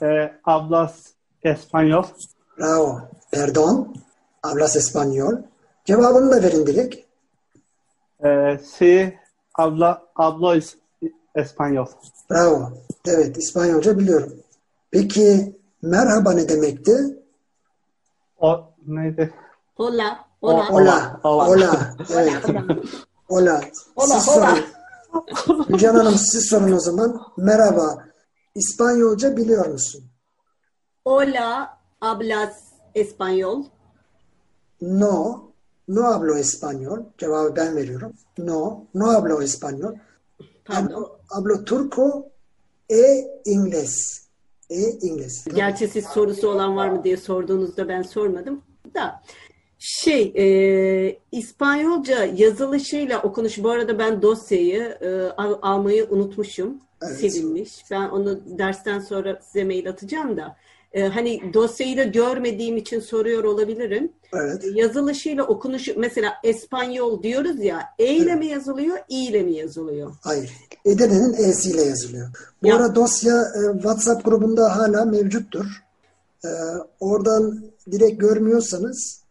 [0.02, 1.14] e, hablas
[1.44, 2.06] español.
[2.60, 3.02] Bravo.
[3.32, 3.96] Perdón.
[4.44, 5.44] Hablas español.
[5.86, 6.96] Cevabını da verin direkt.
[8.26, 9.14] E, sí,
[9.54, 10.78] habla, hablo es-
[11.36, 11.88] español.
[12.30, 12.72] Bravo.
[13.06, 14.34] Evet, İspanyolca biliyorum.
[14.92, 16.94] Peki merhaba ne demekti?
[18.38, 19.34] O neydi?
[19.76, 20.70] Hola, hola.
[20.70, 21.20] Hola.
[21.24, 21.48] Hola.
[21.48, 21.96] Hola.
[22.14, 22.46] Evet.
[23.30, 23.62] Hola.
[23.96, 24.56] Hola, Siz hola.
[24.56, 25.66] sorun.
[25.70, 27.22] Gülcan Hanım siz sorun o zaman.
[27.38, 28.06] Merhaba.
[28.56, 30.04] İspanyolca biliyor musun?
[31.06, 32.54] Hola, hablas
[32.96, 33.64] español.
[34.82, 35.42] No.
[35.88, 37.04] No hablo español.
[37.18, 38.14] Cevabı ben veriyorum.
[38.38, 38.86] No.
[38.94, 39.96] No hablo español.
[40.66, 40.94] Pardon.
[40.94, 42.26] Hablo, hablo turco
[42.90, 43.96] e inglés.
[44.70, 45.46] E inglés.
[45.56, 48.62] Gerçi siz sorusu olan var mı diye sorduğunuzda ben sormadım
[48.96, 49.22] da.
[49.86, 53.64] Şey, e, İspanyolca yazılışıyla okunuşu.
[53.64, 56.78] Bu arada ben dosyayı e, al- almayı unutmuşum.
[57.02, 57.18] Evet.
[57.20, 57.84] Silinmiş.
[57.92, 60.56] Ben onu dersten sonra size mail atacağım da.
[60.94, 64.12] E, hani dosyayı da görmediğim için soruyor olabilirim.
[64.34, 64.64] Evet.
[64.74, 67.82] Yazılışıyla okunuşu mesela Espanyol diyoruz ya.
[68.00, 70.12] E ile mi yazılıyor, i ile mi yazılıyor?
[70.22, 70.52] Hayır.
[70.86, 72.28] Edirne'nin E'siyle yazılıyor.
[72.64, 72.76] Bu Ya.
[72.76, 75.66] ara dosya e, WhatsApp grubunda hala mevcuttur.
[76.46, 76.50] E,
[77.00, 79.23] oradan direkt görmüyorsanız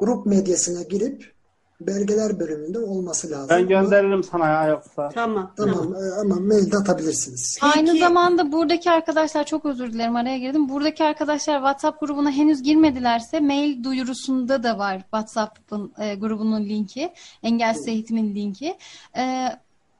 [0.00, 1.32] grup medyasına girip
[1.80, 3.48] belgeler bölümünde olması lazım.
[3.50, 5.08] Ben gönderirim sana ya yoksa.
[5.08, 5.52] Tamam.
[5.56, 7.58] Tamam e, ama mailde atabilirsiniz.
[7.62, 10.68] Aynı Peki- zamanda buradaki arkadaşlar çok özür dilerim araya girdim.
[10.68, 17.12] Buradaki arkadaşlar WhatsApp grubuna henüz girmedilerse mail duyurusunda da var WhatsApp'ın e, grubunun linki.
[17.42, 18.76] Engelsiz eğitimin linki.
[19.16, 19.48] E,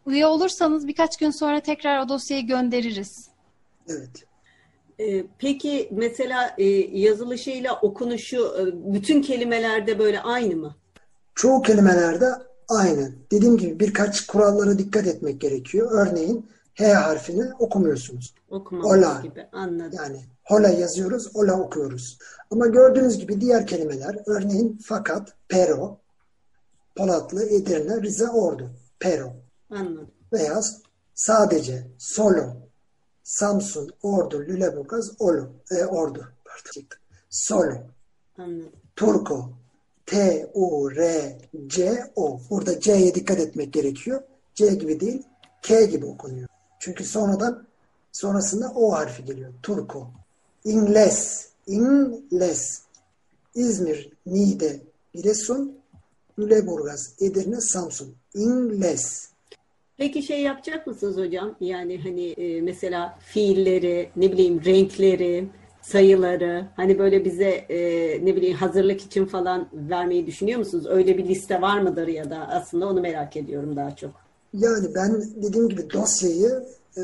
[0.06, 3.28] üye olursanız birkaç gün sonra tekrar o dosyayı göndeririz.
[3.88, 4.29] Evet.
[5.00, 6.64] Ee, Peki mesela e,
[6.98, 8.62] yazılışıyla okunuşu e,
[8.94, 10.74] bütün kelimelerde böyle aynı mı?
[11.34, 12.28] Çoğu kelimelerde
[12.68, 13.12] aynı.
[13.32, 15.88] Dediğim gibi birkaç kurallara dikkat etmek gerekiyor.
[15.92, 18.34] Örneğin H harfini okumuyorsunuz.
[18.50, 19.20] Okumamız Hola.
[19.22, 19.46] gibi.
[19.52, 19.92] Anladım.
[19.92, 22.18] Yani hola yazıyoruz, hola okuyoruz.
[22.50, 25.98] Ama gördüğünüz gibi diğer kelimeler, örneğin fakat, pero,
[26.96, 29.32] Polatlı, Edirne, Rize, Ordu, pero
[29.70, 30.10] Anladım.
[30.32, 30.60] veya
[31.14, 32.56] sadece, solo,
[33.30, 36.86] Samsun, Ordu, Lüleburgaz, Olu, e, Ordu, pardon,
[37.30, 37.76] solo,
[38.38, 38.72] Anladım.
[38.96, 39.50] Turko,
[40.06, 42.40] T, U, R, C, O.
[42.50, 44.22] Burada C'ye dikkat etmek gerekiyor.
[44.54, 45.22] C gibi değil,
[45.62, 46.48] K gibi okunuyor.
[46.78, 47.66] Çünkü sonradan
[48.12, 49.52] sonrasında O harfi geliyor.
[49.62, 50.10] Turko.
[50.64, 52.82] İngles, İngles.
[53.54, 54.80] İzmir, Niğde,
[55.14, 55.78] Giresun,
[56.38, 58.14] Lüleburgaz, Edirne, Samsun.
[58.34, 59.29] İngles.
[60.00, 61.56] Peki şey yapacak mısınız hocam?
[61.60, 65.48] Yani hani e, mesela fiilleri, ne bileyim renkleri,
[65.82, 67.78] sayıları hani böyle bize e,
[68.24, 70.86] ne bileyim hazırlık için falan vermeyi düşünüyor musunuz?
[70.88, 74.10] Öyle bir liste var mıdır ya da aslında onu merak ediyorum daha çok.
[74.54, 77.00] Yani ben dediğim gibi dosyayı e,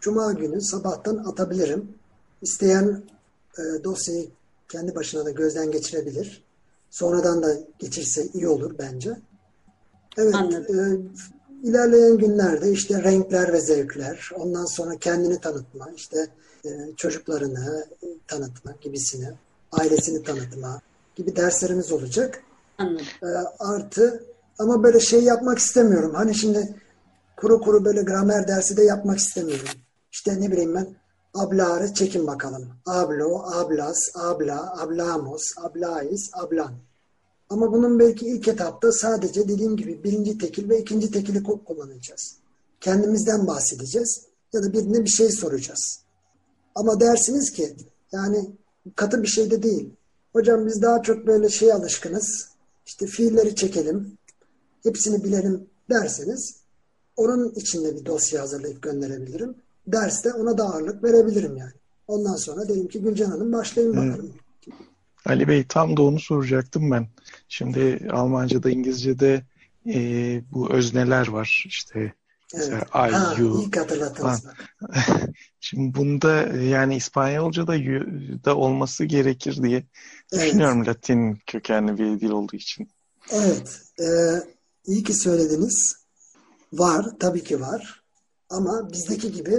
[0.00, 1.88] Cuma günü sabahtan atabilirim.
[2.42, 3.02] İsteyen
[3.58, 4.26] e, dosyayı
[4.68, 6.42] kendi başına da gözden geçirebilir.
[6.90, 9.16] Sonradan da geçirse iyi olur bence.
[10.18, 10.76] Evet, Anladım.
[10.78, 11.35] e,
[11.66, 16.26] ilerleyen günlerde işte renkler ve zevkler, ondan sonra kendini tanıtma, işte
[16.64, 17.86] e, çocuklarını
[18.28, 19.28] tanıtma gibisini,
[19.72, 20.80] ailesini tanıtma
[21.16, 22.42] gibi derslerimiz olacak.
[22.78, 23.06] Anladım.
[23.22, 23.26] E,
[23.58, 24.24] artı
[24.58, 26.14] ama böyle şey yapmak istemiyorum.
[26.14, 26.74] Hani şimdi
[27.36, 29.68] kuru kuru böyle gramer dersi de yapmak istemiyorum.
[30.12, 30.86] İşte ne bileyim ben
[31.34, 32.68] abları çekin bakalım.
[32.86, 36.72] Ablo, ablas, abla, ablamos, ablais, ablan.
[37.50, 42.36] Ama bunun belki ilk etapta sadece dediğim gibi birinci tekil ve ikinci tekili ku- kullanacağız.
[42.80, 44.22] Kendimizden bahsedeceğiz
[44.52, 45.98] ya da birine bir şey soracağız.
[46.74, 47.76] Ama dersiniz ki
[48.12, 48.50] yani
[48.96, 49.90] katı bir şey de değil.
[50.32, 52.48] Hocam biz daha çok böyle şey alışkınız.
[52.86, 54.12] İşte fiilleri çekelim.
[54.82, 56.56] Hepsini bilelim derseniz
[57.16, 59.54] onun içinde bir dosya hazırlayıp gönderebilirim.
[59.86, 61.72] Derste ona da ağırlık verebilirim yani.
[62.08, 64.32] Ondan sonra dedim ki Gülcan Hanım başlayın bakalım.
[65.26, 67.08] Ali Bey tam da onu soracaktım ben.
[67.48, 69.42] Şimdi Almanca'da, İngilizce'de
[69.86, 71.64] e, bu özneler var.
[71.66, 72.12] İşte
[72.54, 72.82] Evet.
[72.82, 73.70] I, Ha, you iyi.
[75.60, 77.72] Şimdi bunda e, yani İspanyolca'da
[78.44, 79.84] da olması gerekir diye
[80.32, 80.46] Evet.
[80.46, 82.88] düşünüyorum Latin kökenli bir dil olduğu için.
[83.30, 83.80] Evet.
[84.00, 84.06] e,
[84.86, 85.96] iyi ki söylediniz.
[86.72, 87.06] Var.
[87.20, 88.02] Tabii ki var.
[88.50, 89.58] Ama bizdeki gibi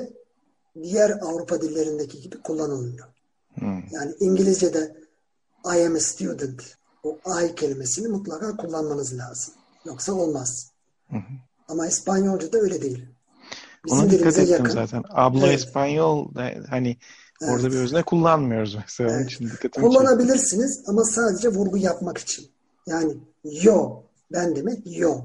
[0.84, 3.07] diğer Avrupa dillerindeki gibi kullanılmıyor.
[3.53, 3.84] Hmm.
[3.91, 5.07] Yani İngilizce'de
[5.66, 6.62] I am a student
[7.03, 9.53] o I kelimesini mutlaka kullanmanız lazım.
[9.86, 10.72] Yoksa olmaz.
[11.12, 11.22] Hı hı.
[11.68, 13.05] Ama İspanyolca'da öyle değil.
[13.86, 14.70] Bizim Ona dikkat ettim yakın.
[14.70, 15.03] zaten.
[15.10, 15.60] Hablo Evet.
[15.60, 16.97] Espanyol e, hani
[17.41, 17.53] Evet.
[17.53, 19.10] Orada bir özne kullanmıyoruz mesela.
[19.10, 19.32] Onun Evet.
[19.32, 19.82] için dikkatimi çekti.
[19.82, 22.45] Kullanabilirsiniz ama sadece vurgu yapmak için.
[22.88, 25.16] Yani yo ben demek yo.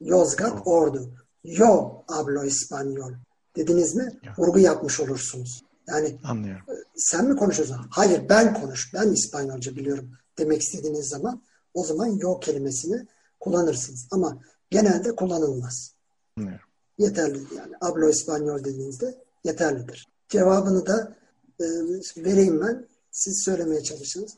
[0.00, 1.10] Yozgat Ordu.
[1.44, 3.14] Yo hablo español.
[3.56, 4.12] Dediniz mi?
[4.38, 5.62] Vurgu yapmış olursunuz.
[5.88, 6.62] Yani Anlıyorum.
[6.96, 7.86] sen mi konuşuyorsun?
[7.90, 8.94] Hayır ben konuş.
[8.94, 11.42] Ben İspanyolca biliyorum demek istediğiniz zaman
[11.74, 13.06] o zaman yo kelimesini
[13.40, 14.08] kullanırsınız.
[14.10, 14.38] Ama
[14.70, 15.94] genelde kullanılmaz.
[16.38, 16.66] Anlıyorum.
[16.98, 17.74] Yeterli yani.
[17.80, 19.14] Hablo español dediğinizde
[19.44, 20.08] yeterlidir.
[20.28, 21.16] Cevabını da
[21.60, 21.64] e,
[22.16, 22.86] vereyim ben.
[23.10, 24.36] Siz söylemeye çalışınız.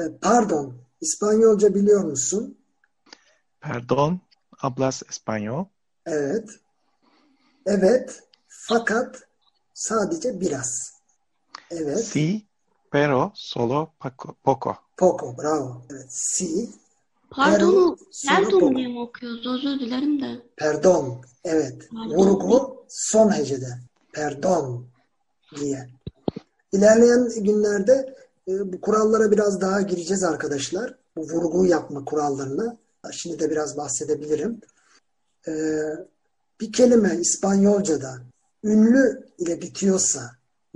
[0.00, 2.58] E, pardon, İspanyolca biliyor musun?
[3.60, 4.20] Perdón,
[4.56, 5.66] hablas español?
[6.06, 6.48] Evet.
[7.66, 9.28] Evet, fakat
[9.74, 10.92] sadece biraz.
[11.70, 12.04] Evet.
[12.04, 12.46] Sí,
[12.92, 13.92] pero solo
[14.44, 14.74] poco.
[14.96, 15.82] Poco, bravo.
[15.90, 16.06] Evet.
[16.08, 16.70] Si,
[17.30, 19.46] pardon solo diye mi okuyoruz?
[19.46, 20.42] Özür dilerim de.
[20.56, 21.20] perdon.
[21.44, 21.88] Evet.
[21.92, 22.16] Pardon.
[22.16, 23.78] Vurgu son hecede.
[24.12, 24.86] Perdon
[25.56, 25.88] diye.
[26.72, 28.14] İlerleyen günlerde
[28.48, 30.94] e, bu kurallara biraz daha gireceğiz arkadaşlar.
[31.16, 32.76] Bu vurgu yapma kurallarına.
[33.12, 34.60] Şimdi de biraz bahsedebilirim.
[35.48, 35.52] E,
[36.60, 38.14] bir kelime İspanyolca'da
[38.64, 40.30] ünlü ile bitiyorsa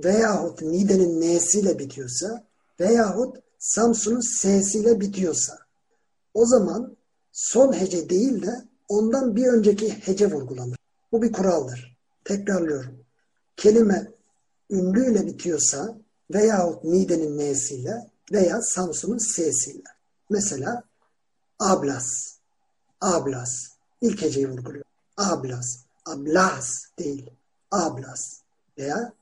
[0.05, 2.47] veyahut Nide'nin N'siyle bitiyorsa
[2.81, 5.59] veyahut Samsun'un S'siyle bitiyorsa
[6.35, 6.97] o zaman
[7.33, 10.79] son hece değil de ondan bir önceki hece vurgulanır.
[11.13, 11.97] Bu bir kuraldır.
[12.25, 13.05] Tekrarlıyorum.
[13.57, 14.13] Kelime
[14.71, 15.99] ünlüyle bitiyorsa
[16.35, 19.83] veyahut Nide'nin N'siyle veya Samsun'un S'siyle.
[20.31, 20.83] Mesela
[21.59, 22.39] ablas,
[23.01, 23.51] ablas.
[24.01, 24.85] İlk heceyi vurguluyor.
[25.17, 25.77] Ablas,
[26.07, 26.69] ablas
[26.99, 27.31] değil.
[27.75, 28.41] Ablas.
[28.79, 29.13] Veya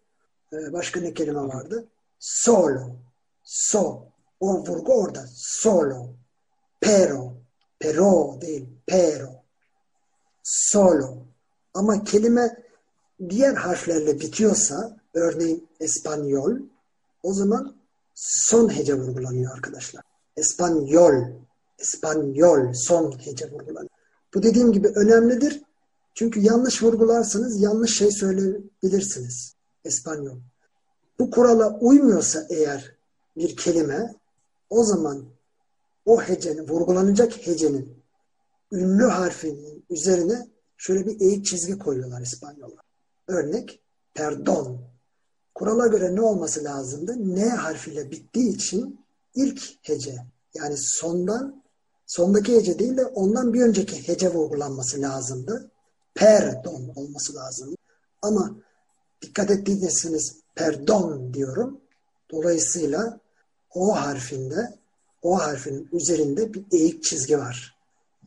[0.53, 1.87] e, başka ne kelime vardı?
[2.19, 2.97] Solo,
[3.45, 4.13] so.
[4.41, 5.25] O vurgu orada.
[5.35, 6.09] Solo,
[6.81, 7.33] pero,
[7.79, 9.29] pero değil, pero.
[10.43, 11.17] Solo.
[11.75, 12.65] Ama kelime
[13.29, 16.57] diğer harflerle bitiyorsa, örneğin Espanyol,
[17.23, 17.77] o zaman
[18.15, 20.03] son hece vurgulanıyor arkadaşlar.
[20.37, 21.15] Espanyol,
[21.79, 23.91] Espanyol son hece vurgulanıyor.
[24.35, 25.63] Bu dediğim gibi önemlidir.
[26.15, 29.55] Çünkü yanlış vurgularsanız yanlış şey söyleyebilirsiniz.
[29.85, 30.39] Espanyol.
[31.19, 32.97] Bu kurala uymuyorsa eğer
[33.37, 34.15] bir kelime
[34.71, 35.25] o zaman
[36.07, 38.03] o hecenin, vurgulanacak hecenin
[38.73, 40.47] ünlü harfinin üzerine
[40.77, 42.85] şöyle bir eğik çizgi koyuyorlar İspanyollar.
[43.29, 43.83] Örnek
[44.15, 44.81] perdon.
[45.55, 47.35] Kurala göre ne olması lazımdı?
[47.37, 49.01] N harfiyle bittiği için
[49.35, 50.17] ilk hece
[50.55, 51.63] yani sondan
[52.07, 55.72] sondaki hece değil de ondan bir önceki hece vurgulanması lazımdı.
[56.15, 57.75] Perdon olması lazım.
[58.23, 58.57] Ama
[59.23, 61.81] dikkat ettiyseniz perdon diyorum.
[62.31, 63.21] Dolayısıyla
[63.75, 64.79] o harfinde
[65.23, 67.77] o harfin üzerinde bir eğik çizgi var.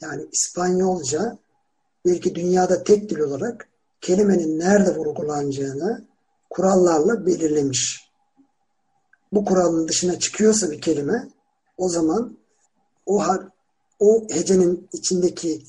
[0.01, 1.38] Yani İspanyolca
[2.05, 3.67] belki dünyada tek dil olarak
[4.01, 6.05] kelimenin nerede vurgulanacağını
[6.49, 8.11] kurallarla belirlemiş.
[9.31, 11.29] Bu kuralın dışına çıkıyorsa bir kelime
[11.77, 12.38] o zaman
[13.05, 13.47] o har
[13.99, 15.63] o hecenin içindeki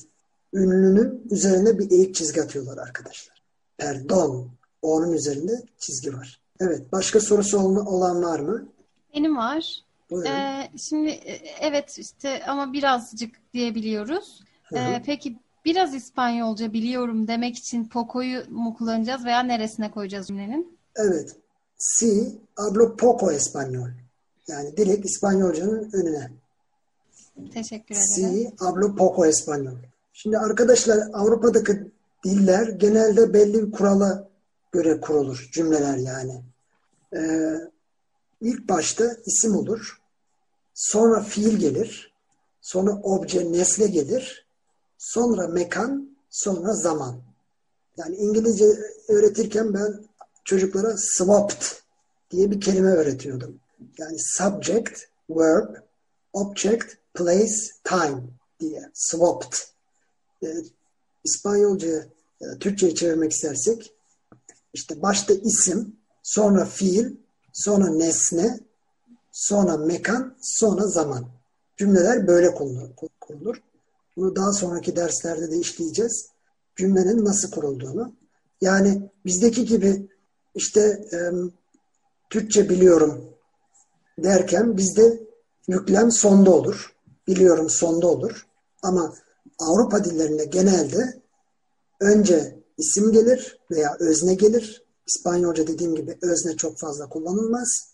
[0.57, 3.41] ünlünün üzerine bir eğik çizgi atıyorlar arkadaşlar.
[3.77, 4.49] Perdon.
[4.81, 6.39] O'nun üzerinde çizgi var.
[6.59, 6.91] Evet.
[6.91, 8.67] Başka sorusu olan var mı?
[9.15, 9.83] Benim var.
[10.09, 10.29] Buyurun.
[10.29, 14.41] Ee, şimdi e, evet işte ama birazcık diyebiliyoruz.
[14.63, 14.79] Hı hı.
[14.79, 20.77] Ee, peki biraz İspanyolca biliyorum demek için poco'yu mu kullanacağız veya neresine koyacağız cümlenin?
[20.95, 21.35] Evet.
[21.77, 23.89] Si hablo poco español.
[24.47, 26.31] Yani direkt İspanyolcanın önüne.
[27.53, 28.07] Teşekkür ederim.
[28.07, 29.77] Si hablo poco español.
[30.19, 31.91] Şimdi arkadaşlar Avrupa'daki
[32.23, 34.29] diller genelde belli bir kurala
[34.71, 35.49] göre kurulur.
[35.51, 36.43] Cümleler yani.
[37.15, 37.55] Ee,
[38.41, 40.01] ilk başta isim olur.
[40.73, 42.13] Sonra fiil gelir.
[42.61, 44.47] Sonra obje, nesne gelir.
[44.97, 47.21] Sonra mekan, sonra zaman.
[47.97, 48.65] Yani İngilizce
[49.07, 50.05] öğretirken ben
[50.45, 51.63] çocuklara swapped
[52.31, 53.59] diye bir kelime öğretiyordum.
[53.97, 54.99] Yani subject,
[55.29, 55.75] verb,
[56.33, 58.23] object, place, time
[58.59, 58.91] diye.
[58.93, 59.76] Swapped.
[60.43, 60.47] Ee,
[61.23, 62.05] İspanyolca,
[62.41, 63.93] e, Türkçe'ye çevirmek istersek
[64.73, 67.15] işte başta isim, sonra fiil,
[67.53, 68.59] sonra nesne,
[69.31, 71.27] sonra mekan, sonra zaman.
[71.77, 72.55] Cümleler böyle
[73.21, 73.61] kurulur.
[74.17, 76.29] Bunu daha sonraki derslerde de işleyeceğiz.
[76.75, 78.13] Cümlenin nasıl kurulduğunu.
[78.61, 80.07] Yani bizdeki gibi
[80.55, 80.81] işte
[81.13, 81.17] e,
[82.29, 83.25] Türkçe biliyorum
[84.19, 85.19] derken bizde
[85.67, 86.95] yüklem sonda olur.
[87.27, 88.47] Biliyorum sonda olur.
[88.83, 89.13] Ama
[89.59, 91.21] Avrupa dillerinde genelde
[91.99, 94.83] önce isim gelir veya özne gelir.
[95.07, 97.93] İspanyolca dediğim gibi özne çok fazla kullanılmaz.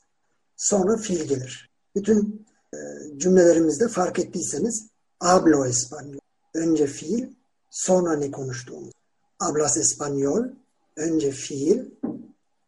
[0.58, 1.72] Sonra fiil gelir.
[1.96, 2.78] Bütün e,
[3.18, 4.88] cümlelerimizde fark ettiyseniz
[5.20, 6.20] hablo español.
[6.54, 7.28] Önce fiil,
[7.70, 8.94] sonra ne konuştuğumuz.
[9.40, 10.50] Hablas español,
[10.98, 11.86] önce fiil,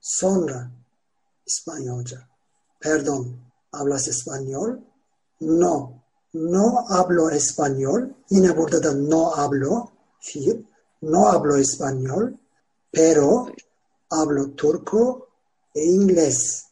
[0.02, 0.72] sonra
[1.46, 2.20] İspanyolca.
[2.80, 3.38] Perdón,
[3.72, 4.80] ¿hablas español?
[5.42, 5.92] No,
[6.36, 8.14] no hablo español.
[8.30, 10.66] Yine burada da no hablo fiil.
[11.02, 12.38] No hablo español,
[12.92, 13.48] pero
[14.10, 15.28] hablo turco
[15.76, 16.66] e inglés.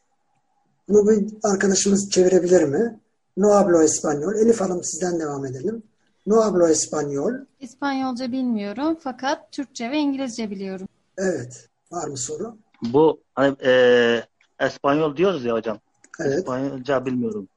[0.89, 2.99] Bunu bir arkadaşımız çevirebilir mi?
[3.37, 4.41] No hablo español.
[4.41, 5.83] Elif Hanım sizden devam edelim.
[6.25, 7.45] No hablo español.
[7.59, 10.87] İspanyolca bilmiyorum fakat Türkçe ve İngilizce biliyorum.
[11.17, 11.69] Evet.
[11.91, 12.57] Var mı soru?
[12.81, 14.23] Bu hani e,
[14.59, 15.79] Espanyol diyoruz ya hocam.
[16.19, 16.39] Evet.
[16.39, 17.47] İspanyolca bilmiyorum.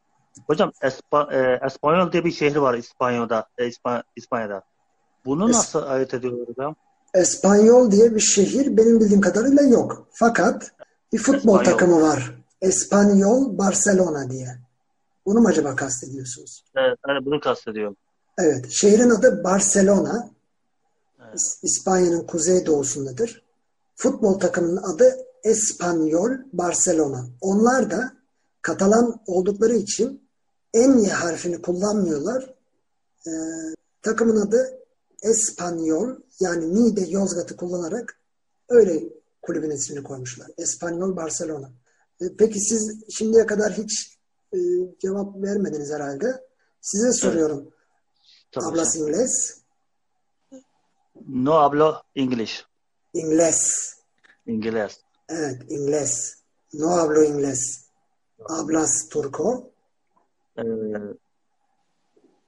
[0.47, 3.47] Hocam Espa, e, Espanyol diye bir şehir var İspanya'da.
[3.59, 4.63] E, İspa- İspanya'da.
[5.25, 6.77] Bunu Es- nasıl ayırt ediyoruz hocam?
[7.15, 10.07] Espanyol diye bir şehir benim bildiğim kadarıyla yok.
[10.13, 10.71] Fakat
[11.13, 11.65] bir futbol Espanyol.
[11.65, 12.35] takımı var.
[12.63, 14.49] Espanyol Barcelona diye.
[15.27, 16.65] Bunu mu acaba kastediyorsunuz?
[16.77, 17.97] Evet, hani bunu kastediyorum.
[18.39, 18.67] Evet.
[18.71, 20.29] Şehrin adı Barcelona.
[21.35, 23.43] İs- İspanya'nın kuzeydoğusundadır.
[23.97, 27.27] Futbol takımının adı Espanyol Barcelona.
[27.41, 28.13] Onlar da
[28.63, 30.26] Katalan oldukları için
[30.77, 32.55] en y harfini kullanmıyorlar.
[33.27, 33.31] Ee,
[34.03, 34.79] takımın adı
[35.23, 38.21] Espanyol yani Niğde Yozgat'ı kullanarak
[38.69, 39.03] öyle
[39.43, 40.51] kulübün ismini koymuşlar.
[40.59, 41.71] Espanyol Barcelona.
[42.21, 44.19] Ee, peki siz şimdiye kadar hiç
[44.53, 44.59] e,
[44.99, 46.45] cevap vermediniz herhalde.
[46.81, 47.69] Size soruyorum.
[48.53, 49.09] Tabii Hablas hocam.
[49.09, 49.57] inglés?
[51.29, 52.65] No hablo English.
[53.15, 53.93] İngles.
[54.47, 55.01] İngiliz.
[55.29, 56.35] Evet, inglés.
[56.73, 57.61] No hablo inglés.
[58.49, 59.71] Hablas turco?
[60.59, 60.63] E,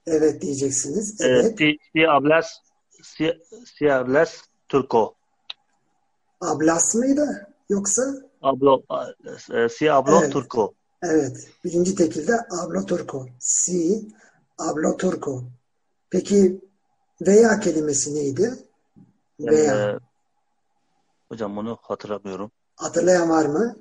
[0.06, 1.20] Evet diyeceksiniz.
[1.20, 1.58] e, Evet.
[1.58, 2.46] si, si hablas
[3.02, 3.32] si,
[3.78, 5.14] si hablas turco.
[6.40, 7.54] Hablas mıydı?
[7.68, 8.02] Yoksa?
[8.40, 8.82] Hablo,
[9.54, 10.32] e, si hablo Evet.
[10.32, 10.74] turco.
[11.02, 11.36] Evet.
[11.64, 13.26] Birinci tekilde hablo turco.
[13.38, 14.08] Si
[14.58, 15.42] hablo turco.
[16.10, 16.60] Peki
[17.20, 18.52] veya kelimesi neydi?
[19.40, 19.90] Veya.
[19.90, 19.98] E,
[21.28, 22.50] hocam bunu hatırlamıyorum.
[22.76, 23.76] Hatırlayan var mı?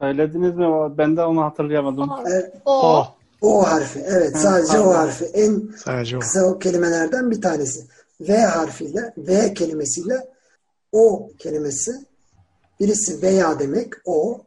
[0.00, 0.66] Söylediniz mi?
[0.98, 2.10] Ben de onu hatırlayamadım.
[2.26, 2.54] Evet.
[2.64, 2.96] O.
[2.96, 3.15] Oh.
[3.40, 3.98] O harfi.
[4.06, 4.34] Evet.
[4.34, 4.94] Ha, Sadece o pardon.
[4.98, 5.24] harfi.
[5.24, 6.20] En Sadece o.
[6.20, 7.86] kısa o kelimelerden bir tanesi.
[8.20, 10.28] V harfiyle, V kelimesiyle
[10.92, 11.92] o kelimesi.
[12.80, 14.40] Birisi veya demek o.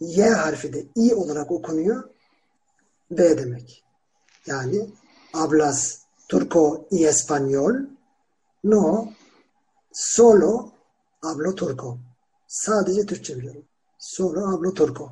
[0.00, 2.04] Y harfi de i olarak okunuyor.
[3.10, 3.84] V demek.
[4.46, 4.90] Yani
[5.32, 5.98] hablas
[6.28, 7.86] turco y español.
[8.64, 9.08] No,
[9.92, 10.72] solo
[11.22, 11.98] hablo turco.
[12.48, 13.64] Sadece Türkçe biliyorum.
[13.98, 15.10] Solo hablo turco.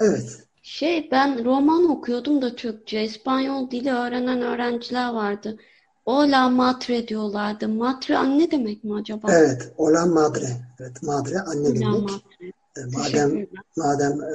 [0.00, 0.43] Evet.
[0.66, 3.04] Şey ben roman okuyordum da Türkçe.
[3.04, 5.58] İspanyol dili öğrenen öğrenciler vardı.
[6.04, 7.68] Hola madre diyorlardı.
[7.68, 9.32] Madre anne demek mi acaba?
[9.32, 9.72] Evet.
[9.76, 10.46] Hola madre.
[10.80, 11.02] Evet.
[11.02, 12.02] Madre anne Hola demek.
[12.02, 12.52] madre.
[12.76, 13.46] E, Madem
[13.76, 14.34] madem e,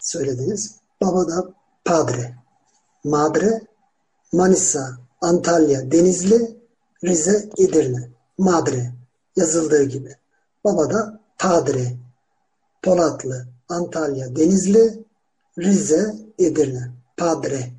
[0.00, 0.76] söylediniz.
[1.02, 1.52] Baba da
[1.84, 2.34] padre.
[3.04, 3.60] Madre
[4.32, 4.88] Manisa,
[5.20, 6.56] Antalya, Denizli,
[7.04, 8.08] Rize, Edirne.
[8.38, 8.92] Madre
[9.36, 10.16] yazıldığı gibi.
[10.64, 11.96] Baba da padre.
[12.82, 15.03] Polatlı, Antalya, Denizli,
[15.58, 16.90] Rize, Edirne.
[17.16, 17.70] Padre.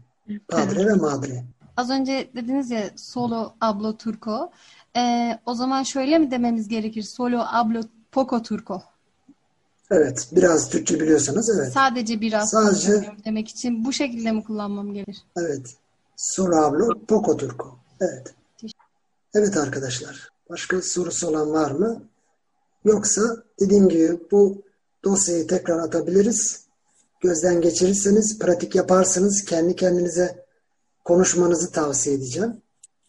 [0.47, 1.43] Padre ve madre.
[1.77, 4.51] Az önce dediniz ya solo hablo turco.
[4.97, 7.03] Ee, o zaman şöyle mi dememiz gerekir?
[7.03, 8.83] Solo hablo poco turco.
[9.91, 10.27] Evet.
[10.31, 11.73] Biraz Türkçe biliyorsanız evet.
[11.73, 15.23] Sadece biraz Sadece- demek için bu şekilde mi kullanmam gerekir?
[15.37, 15.75] Evet.
[16.15, 17.75] Solo hablo poco turco.
[18.01, 18.33] Evet.
[19.33, 20.29] Evet arkadaşlar.
[20.49, 22.01] Başka sorusu olan var mı?
[22.85, 23.21] Yoksa
[23.59, 24.61] dediğim gibi bu
[25.03, 26.64] dosyayı tekrar atabiliriz.
[27.25, 29.45] Gözden geçirirseniz, pratik yaparsınız.
[29.45, 30.45] Kendi kendinize
[31.03, 32.61] konuşmanızı tavsiye edeceğim.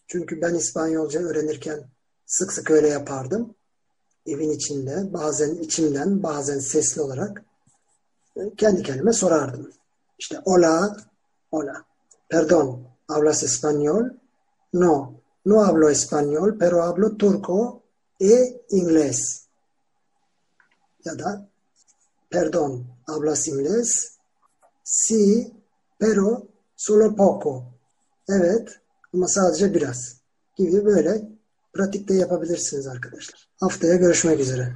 [0.07, 1.79] Çünkü ben İspanyolca öğrenirken
[2.25, 3.55] sık sık öyle yapardım.
[4.25, 7.43] Evin içinde, bazen içimden, bazen sesli olarak
[8.35, 9.71] e, kendi kendime sorardım.
[10.19, 10.97] İşte hola,
[11.51, 11.85] hola.
[12.29, 14.17] Perdón, ¿hablas español?
[14.73, 15.13] No,
[15.45, 17.81] no hablo español, pero hablo turco
[18.21, 19.47] e inglés.
[21.05, 21.49] Ya da,
[22.29, 24.17] perdón, ¿hablas inglés?
[24.83, 25.53] Sí,
[25.97, 27.65] pero solo poco.
[28.29, 28.79] Evet,
[29.13, 30.17] ama sadece biraz
[30.55, 31.21] gibi böyle
[31.73, 33.49] pratikte yapabilirsiniz arkadaşlar.
[33.59, 34.75] Haftaya görüşmek üzere.